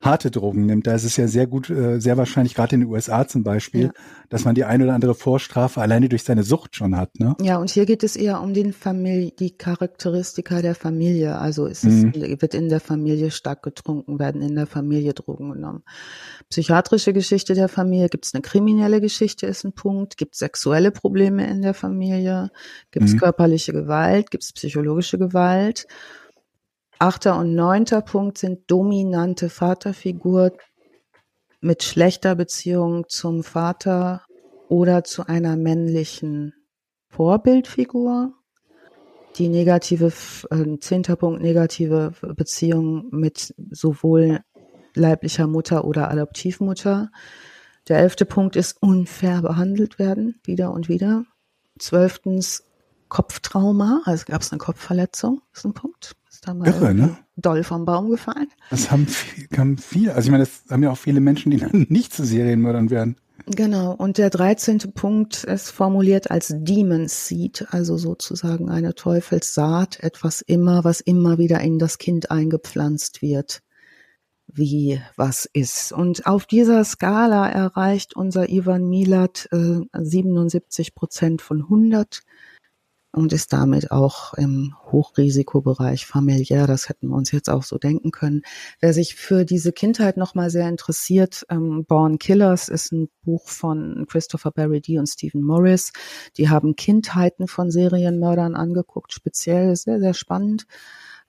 [0.05, 0.87] harte Drogen nimmt.
[0.87, 3.85] Da ist es ja sehr gut, äh, sehr wahrscheinlich, gerade in den USA zum Beispiel,
[3.85, 3.91] Ja.
[4.29, 7.19] dass man die ein oder andere Vorstrafe alleine durch seine Sucht schon hat.
[7.19, 7.35] Ne?
[7.41, 11.37] Ja, und hier geht es eher um den Familie, die Charakteristika der Familie.
[11.37, 12.11] Also es Mhm.
[12.15, 15.83] ist, wird in der Familie stark getrunken, werden in der Familie Drogen genommen.
[16.49, 20.91] Psychiatrische Geschichte der Familie, gibt es eine kriminelle Geschichte, ist ein Punkt, gibt es sexuelle
[20.91, 22.51] Probleme in der Familie,
[22.91, 23.19] gibt es Mhm.
[23.19, 25.87] körperliche Gewalt, gibt es psychologische Gewalt.
[26.99, 30.53] Achter und neunter Punkt sind dominante Vaterfigur
[31.59, 34.21] mit schlechter Beziehung zum Vater
[34.69, 36.53] oder zu einer männlichen
[37.09, 38.33] Vorbildfigur.
[39.37, 40.13] Die negative,
[40.51, 44.39] äh, zehnter Punkt, negative Beziehung mit sowohl
[44.93, 47.11] leiblicher Mutter oder Adoptivmutter.
[47.89, 51.25] Der elfte Punkt ist unfair behandelt werden, wieder und wieder.
[51.77, 52.63] Zwölftens
[53.09, 56.15] Kopftrauma, also gab es eine Kopfverletzung, ist ein Punkt.
[56.45, 57.17] Ist da mal Irre, ne?
[57.37, 58.47] doll vom Baum gefallen.
[58.69, 61.57] Das haben, viel, haben viele, also ich meine, das haben ja auch viele Menschen, die
[61.59, 63.15] dann nicht zu Serienmördern werden.
[63.47, 70.41] Genau, und der dreizehnte Punkt ist formuliert als Demon Seed, also sozusagen eine Teufelssaat, etwas
[70.41, 73.61] immer, was immer wieder in das Kind eingepflanzt wird,
[74.47, 75.91] wie was ist.
[75.91, 82.21] Und auf dieser Skala erreicht unser Ivan Milat äh, 77 Prozent von 100
[83.15, 86.67] und ist damit auch im Hochrisikobereich familiär.
[86.67, 88.41] Das hätten wir uns jetzt auch so denken können.
[88.81, 94.05] Wer sich für diese Kindheit nochmal sehr interessiert, ähm, Born Killers ist ein Buch von
[94.09, 94.99] Christopher Barry D.
[94.99, 95.93] und Stephen Morris.
[96.37, 100.65] Die haben Kindheiten von Serienmördern angeguckt, speziell sehr, sehr spannend.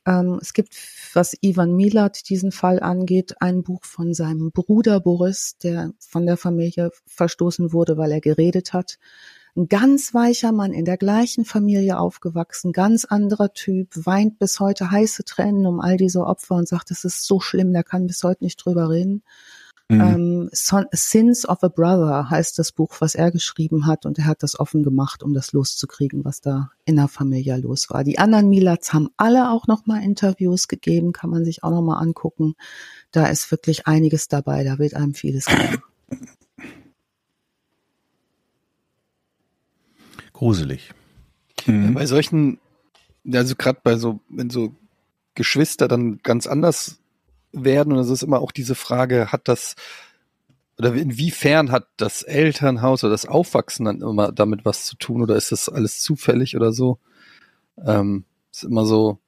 [0.06, 0.76] Ähm, es gibt,
[1.14, 6.36] was Ivan Milat diesen Fall angeht, ein Buch von seinem Bruder Boris, der von der
[6.36, 8.98] Familie verstoßen wurde, weil er geredet hat.
[9.56, 14.90] Ein ganz weicher Mann, in der gleichen Familie aufgewachsen, ganz anderer Typ, weint bis heute
[14.90, 18.22] heiße Tränen um all diese Opfer und sagt, es ist so schlimm, der kann bis
[18.22, 19.22] heute nicht drüber reden.
[19.88, 20.00] Mhm.
[20.00, 24.42] Ähm, Sins of a Brother heißt das Buch, was er geschrieben hat und er hat
[24.42, 28.04] das offen gemacht, um das loszukriegen, was da in der Familie los war.
[28.04, 32.56] Die anderen Milats haben alle auch nochmal Interviews gegeben, kann man sich auch nochmal angucken.
[33.10, 35.78] Da ist wirklich einiges dabei, da wird einem vieles klar.
[40.36, 40.92] Gruselig.
[41.64, 41.94] Mhm.
[41.94, 42.60] Bei solchen,
[43.32, 44.74] also gerade bei so, wenn so
[45.34, 46.98] Geschwister dann ganz anders
[47.52, 49.76] werden, und es ist immer auch diese Frage, hat das,
[50.78, 55.36] oder inwiefern hat das Elternhaus oder das Aufwachsen dann immer damit was zu tun, oder
[55.36, 56.98] ist das alles zufällig oder so?
[57.82, 59.18] Ähm, ist immer so,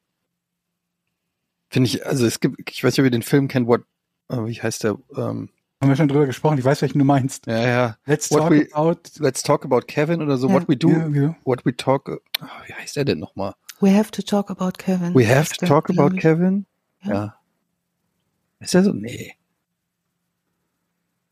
[1.70, 3.80] finde ich, also es gibt, ich weiß nicht, ob ihr den Film kennt, what,
[4.28, 5.48] äh, wie heißt der, ähm,
[5.80, 7.46] Haben wir schon drüber gesprochen, ich weiß, welchen du meinst.
[7.46, 10.54] ja, ja, Let's What talk we- about let's talk about Kevin oder so, Ja.
[10.54, 11.36] what we do, Ja, ja.
[11.44, 13.54] what we talk, oh, wie heißt der denn nochmal?
[13.80, 15.14] We have to talk about Kevin.
[15.14, 16.20] We have to talk about ich.
[16.20, 16.66] Kevin?
[17.02, 17.12] Ja.
[17.12, 17.34] Ja.
[18.58, 18.92] Ist der so?
[18.92, 19.34] Nee.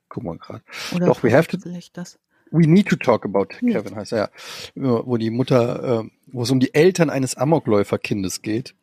[0.09, 0.63] Guck mal gerade.
[0.95, 1.59] Oder Doch, we have to-
[1.93, 2.19] das.
[2.53, 4.31] We Need to Talk About Kevin heißt er,
[4.77, 5.01] ja.
[5.05, 8.77] Wo die Mutter, äh, wo es um die Eltern eines Amokläuferkindes geht.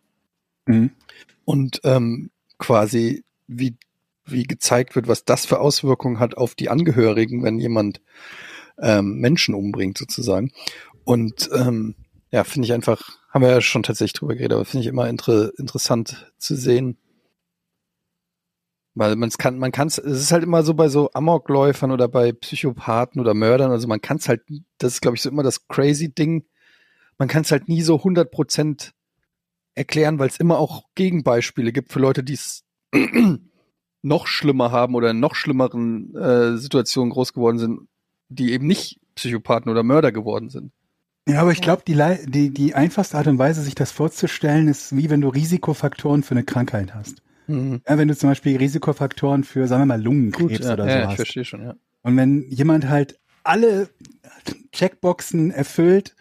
[0.66, 0.92] Mhm.
[1.46, 3.78] Und ähm, quasi wie,
[4.26, 8.02] wie gezeigt wird, was das für Auswirkungen hat auf die Angehörigen, wenn jemand
[8.80, 10.52] ähm, Menschen umbringt, sozusagen.
[11.04, 11.96] Und ähm,
[12.32, 15.08] ja, finde ich einfach, haben wir ja schon tatsächlich drüber geredet, aber finde ich immer
[15.08, 16.98] inter interessant zu sehen.
[18.96, 22.08] Weil man kann, man kann es, es ist halt immer so bei so Amokläufern oder
[22.08, 24.42] bei Psychopathen oder Mördern, also man kann es halt,
[24.78, 26.46] das ist glaube ich so immer das crazy Ding,
[27.18, 28.94] man kann es halt nie so 100 Prozent
[29.76, 32.64] erklären, weil es immer auch Gegenbeispiele gibt für Leute, die es
[34.04, 37.80] noch schlimmer haben oder in noch schlimmeren äh, Situationen groß geworden sind,
[38.30, 40.72] die eben nicht Psychopathen oder Mörder geworden sind.
[41.28, 41.96] Ja, aber ich glaube, die,
[42.26, 46.32] die, die einfachste Art und Weise, sich das vorzustellen, ist wie wenn du Risikofaktoren für
[46.36, 47.22] eine Krankheit hast.
[47.48, 47.82] Mhm.
[47.88, 50.92] Ja, wenn du zum Beispiel Risikofaktoren für, sagen wir mal, Lungenkrebs Gut, ja, oder ja,
[50.92, 51.16] so ich hast.
[51.16, 51.76] verstehe schon, ja.
[52.02, 53.90] Und wenn jemand halt alle
[54.74, 56.16] Checkboxen erfüllt,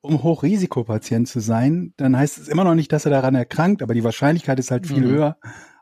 [0.00, 3.94] um Hochrisikopatient zu sein, dann heißt es immer noch nicht, dass er daran erkrankt, aber
[3.94, 5.10] die Wahrscheinlichkeit ist halt viel Mhm.
[5.10, 5.36] höher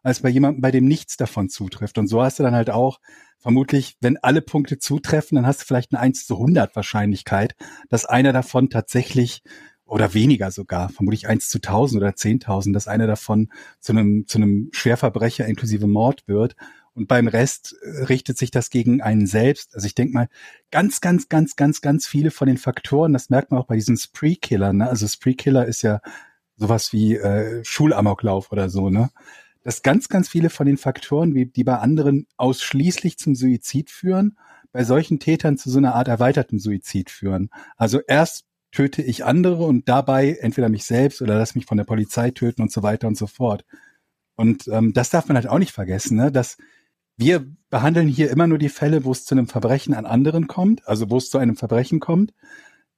[0.07, 1.99] als bei jemandem, bei dem nichts davon zutrifft.
[1.99, 3.01] Und so hast du dann halt auch
[3.39, 7.57] vermutlich, wenn alle Punkte zutreffen, dann hast du vielleicht eine 1 zu 100 Wahrscheinlichkeit,
[7.89, 9.43] dass einer davon tatsächlich
[9.85, 13.51] oder weniger sogar, vermutlich 1 zu 1000 oder 10.000, dass einer davon
[13.81, 16.55] zu einem, zu einem Schwerverbrecher inklusive Mord wird.
[16.95, 19.75] Und beim Rest äh, richtet sich das gegen einen selbst.
[19.75, 20.29] Also ich denke mal,
[20.71, 23.97] ganz, ganz, ganz, ganz, ganz viele von den Faktoren, das merkt man auch bei diesen
[23.97, 24.77] Spree-Killern.
[24.77, 24.89] Ne?
[24.89, 26.01] Also Spree-Killer ist ja
[26.55, 29.11] sowas wie äh, Schulamoklauf oder so, ne?
[29.67, 34.39] Dass ganz, ganz viele von den Faktoren, wie, die bei anderen ausschließlich zum Suizid führen,
[34.71, 37.51] bei solchen Tätern zu so einer Art erweiterten Suizid führen.
[37.77, 41.85] Also erst töte ich andere und dabei entweder mich selbst oder lass mich von der
[41.85, 43.65] Polizei töten und so weiter und so fort.
[44.37, 46.31] Und ähm, das darf man halt auch nicht vergessen, ne?
[46.31, 46.59] dass
[47.17, 50.87] wir behandeln hier immer nur die Fälle, wo es zu einem Verbrechen an anderen kommt,
[50.87, 52.33] also wo es zu einem Verbrechen kommt.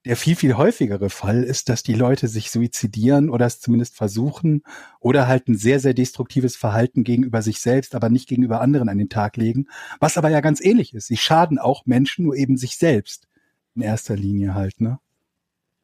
[0.04, 4.62] Der viel, viel häufigere Fall ist, dass die Leute sich suizidieren oder es zumindest versuchen
[5.00, 8.98] oder halt ein sehr, sehr destruktives Verhalten gegenüber sich selbst, aber nicht gegenüber anderen an
[8.98, 9.66] den Tag legen.
[9.98, 11.08] Was aber ja ganz ähnlich ist.
[11.08, 13.28] Sie schaden auch Menschen, nur eben sich selbst.
[13.74, 14.98] In erster Linie halt, ne?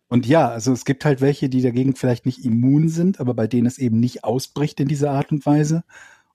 [0.09, 3.49] Und ja, also es gibt halt welche, die dagegen vielleicht nicht immun sind, aber bei
[3.49, 5.83] denen es eben nicht ausbricht in dieser Art und Weise.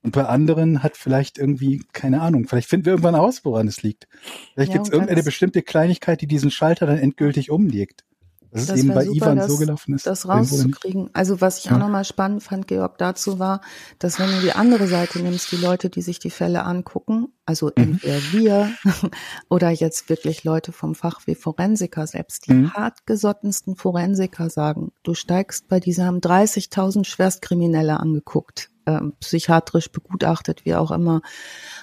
[0.01, 3.83] Und bei anderen hat vielleicht irgendwie, keine Ahnung, vielleicht finden wir irgendwann raus, woran es
[3.83, 4.07] liegt.
[4.53, 8.05] Vielleicht Ja, gibt es irgendeine bestimmte Kleinigkeit, die diesen Schalter dann endgültig umlegt.
[8.51, 10.07] Dass Das es eben bei super, Ivan das- so gelaufen ist.
[10.07, 11.09] das rauszukriegen.
[11.13, 11.77] Also was ich auch Ja.
[11.77, 13.61] nochmal spannend fand, Georg, dazu war,
[13.99, 17.67] dass wenn du die andere Seite nimmst, die Leute, die sich die Fälle angucken, also
[17.67, 17.71] Mhm.
[18.01, 18.71] entweder wir
[19.49, 22.73] oder jetzt wirklich Leute vom Fach wie Forensiker, selbst die Mhm.
[22.73, 30.73] hartgesottensten Forensiker sagen, du steigst bei dieser, haben 30.000 Schwerstkriminelle angeguckt, ähm, psychiatrisch begutachtet, wie
[30.73, 31.21] auch immer,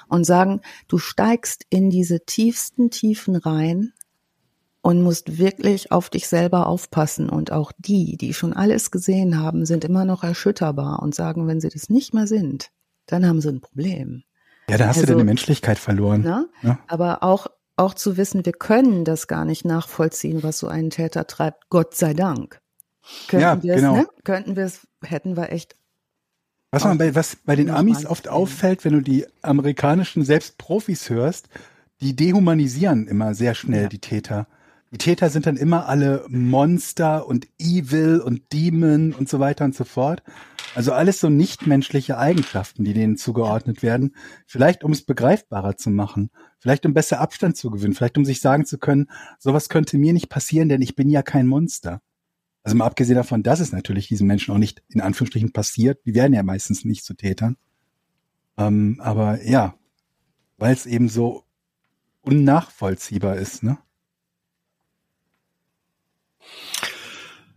[0.08, 3.92] und sagen, du steigst in diese tiefsten Tiefen rein,
[4.86, 7.28] und musst wirklich auf dich selber aufpassen.
[7.28, 11.60] Und auch die, die schon alles gesehen haben, sind immer noch erschütterbar und sagen, wenn
[11.60, 12.70] sie das nicht mehr sind,
[13.06, 14.22] dann haben sie ein Problem.
[14.70, 16.20] Ja, da hast du Also- deine Menschlichkeit verloren.
[16.22, 16.48] Ne?
[16.62, 16.78] Ja.
[16.86, 21.26] Aber auch, auch zu wissen, wir können das gar nicht nachvollziehen, was so einen Täter
[21.26, 21.68] treibt.
[21.68, 22.60] Gott sei Dank.
[23.26, 23.96] Könnten Ja, wir es, genau.
[23.96, 24.08] ne?
[24.22, 25.74] Könnten wir es, hätten wir echt
[26.70, 31.10] Was man bei, was bei den Amis oft auffällt, wenn du die amerikanischen selbst Profis
[31.10, 31.48] hörst,
[32.00, 33.88] die dehumanisieren immer sehr schnell Ja.
[33.88, 34.46] die Täter.
[34.92, 39.74] Die Täter sind dann immer alle Monster und Evil und Demon und so weiter und
[39.74, 40.22] so fort.
[40.76, 44.14] Also alles so nichtmenschliche Eigenschaften, die denen zugeordnet werden.
[44.46, 46.30] Vielleicht um es begreifbarer zu machen.
[46.58, 47.94] Vielleicht um besser Abstand zu gewinnen.
[47.94, 51.22] Vielleicht um sich sagen zu können, sowas könnte mir nicht passieren, denn ich bin ja
[51.22, 52.00] kein Monster.
[52.62, 56.04] Also mal abgesehen davon, dass es natürlich diesen Menschen auch nicht in Anführungsstrichen passiert.
[56.04, 57.56] Die werden ja meistens nicht zu Tätern.
[58.56, 59.74] Ähm, aber ja,
[60.58, 61.44] weil es eben so
[62.22, 63.78] unnachvollziehbar ist, ne?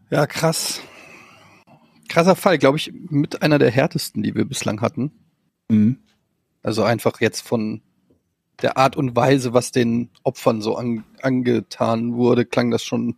[0.09, 0.81] Ja, krass.
[2.07, 5.11] Krasser Fall, glaube ich, mit einer der härtesten, die wir bislang hatten.
[5.69, 5.99] Mhm.
[6.63, 7.81] Also einfach jetzt von
[8.61, 13.15] der Art und Weise, was den Opfern so an, angetan wurde, klang das schon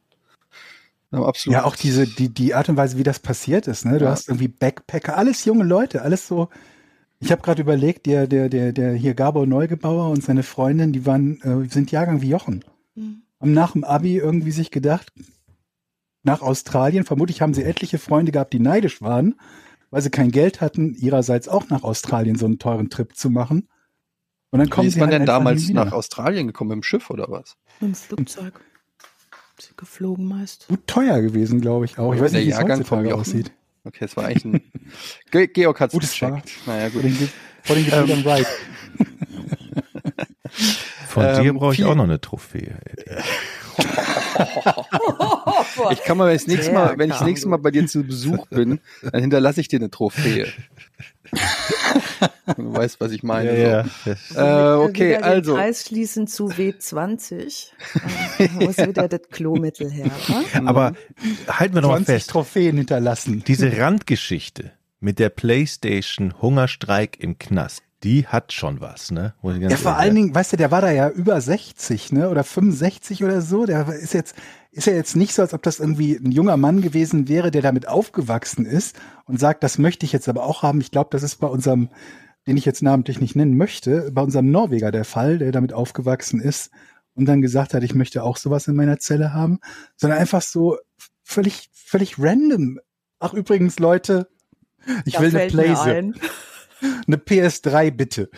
[1.11, 1.56] absolut.
[1.56, 3.98] Ja, auch diese, die, die Art und Weise, wie das passiert ist, ne?
[3.98, 4.11] Du Ja.
[4.11, 6.49] hast irgendwie Backpacker, alles junge Leute, alles so.
[7.19, 11.06] Ich habe gerade überlegt, der, der, der, der hier Gabor Neugebauer und seine Freundin, die
[11.06, 12.64] waren, äh, sind Jahrgang wie Jochen.
[13.39, 15.11] Haben nach dem Abi irgendwie sich gedacht,
[16.23, 19.35] nach Australien, vermutlich haben sie etliche Freunde gehabt, die neidisch waren,
[19.89, 23.68] weil sie kein Geld hatten, ihrerseits auch nach Australien so einen teuren Trip zu machen.
[24.52, 25.85] Und dann kommen Wie ist sie man halt denn damals wieder.
[25.85, 26.69] nach Australien gekommen?
[26.69, 27.56] Mit dem Schiff oder was?
[27.80, 28.60] im Flugzeug.
[29.60, 30.68] Sie geflogen meist.
[30.68, 32.14] Gut teuer gewesen, glaube ich auch.
[32.14, 33.52] Ich weiß Der nicht, wie es heutzutage aussieht.
[33.84, 34.61] Okay, es war eigentlich ein.
[35.31, 36.52] Ge Georg hat's Gutes gecheckt.
[36.65, 37.03] Naja, gut.
[37.64, 38.48] vor den Gebrüdern Wright.
[41.07, 42.80] Von Ähm, dir brauche ich auch noch eine Trophäe.
[45.86, 45.94] Eddie.
[45.94, 47.72] Ich kann mal, wenn ich das nächste Der Mal, wenn ich das nächste Mal bei
[47.72, 50.48] dir zu Besuch bin, dann hinterlasse ich dir eine Trophäe.
[52.58, 53.58] du weißt, was ich meine.
[53.58, 54.10] Ja, so.
[54.10, 54.14] ja.
[54.14, 55.56] Äh, Wieder okay, den also.
[55.56, 57.72] Kreis schließen zu W20.
[58.38, 60.12] Äh, muss wieder das Klomittel her.
[60.28, 60.44] wa?
[60.66, 60.94] Aber
[61.48, 63.44] halten wir doch mal 20 fest, Trophäen hinterlassen.
[63.45, 69.34] diese Randgeschichte mit der Playstation Hungerstreik im Knast, die hat schon was, ne?
[69.44, 72.30] Ja, vor allen Dingen, weißt du, der war da ja über 60, ne?
[72.30, 73.66] Oder 65 oder so.
[73.66, 74.36] Der ist jetzt,
[74.72, 77.61] ist ja jetzt nicht so, als ob das irgendwie ein junger Mann gewesen wäre, der
[77.61, 78.95] damit aufgewachsen ist
[79.26, 80.80] und sagt, das möchte ich jetzt aber auch haben.
[80.81, 81.89] Ich glaube, das ist bei unserem,
[82.48, 86.39] den ich jetzt namentlich nicht nennen möchte, bei unserem Norweger der Fall, der damit aufgewachsen
[86.39, 86.72] ist
[87.14, 89.60] und dann gesagt hat, ich möchte auch sowas in meiner Zelle haben,
[89.98, 90.77] sondern einfach so
[91.23, 92.80] völlig, völlig random.
[93.19, 94.30] Ach, übrigens, Leute,
[95.06, 96.15] ich Da will eine Playse, ein.
[97.07, 98.30] eine PS3 bitte.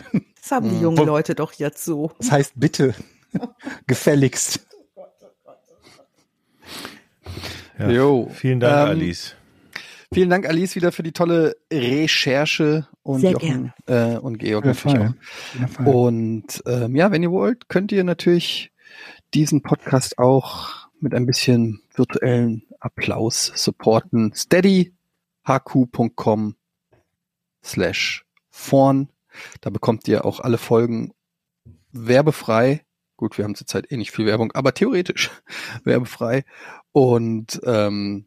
[0.42, 0.82] Das haben die Mhm.
[0.82, 2.10] jungen Leute doch jetzt so.
[2.18, 2.94] Das heißt bitte.
[3.86, 4.66] Gefälligst.
[7.78, 7.90] Ja.
[7.90, 8.30] Jo.
[8.32, 9.34] Vielen Dank, Ähm, Alice.
[10.12, 14.98] Vielen Dank, Alice, wieder für die tolle Recherche und Sehr Jochen äh, und Georg natürlich
[14.98, 15.12] auch.
[15.84, 18.70] Und ähm, ja, wenn ihr wollt, könnt ihr natürlich
[19.34, 24.32] diesen Podcast auch mit ein bisschen virtuellen Applaus supporten.
[24.34, 26.54] steadyhq.com
[27.64, 29.08] slash vorn.
[29.62, 31.12] Da bekommt ihr auch alle Folgen
[31.90, 32.84] werbefrei.
[33.16, 35.30] Gut, wir haben zurzeit eh nicht viel Werbung, aber theoretisch
[35.84, 36.44] werbefrei.
[36.94, 38.24] Und ähm,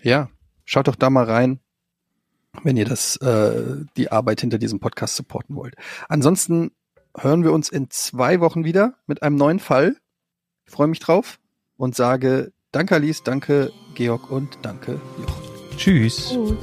[0.00, 0.30] ja,
[0.64, 1.60] schaut doch da mal rein,
[2.62, 5.74] wenn ihr das, äh, die Arbeit hinter diesem Podcast supporten wollt.
[6.08, 6.70] Ansonsten
[7.14, 9.96] hören wir uns in zwei Wochen wieder mit einem neuen Fall.
[10.64, 11.38] Ich freue mich drauf
[11.76, 15.76] und sage Danke Alice, danke Georg und danke Jochen.
[15.76, 16.30] Tschüss.
[16.30, 16.58] Gut.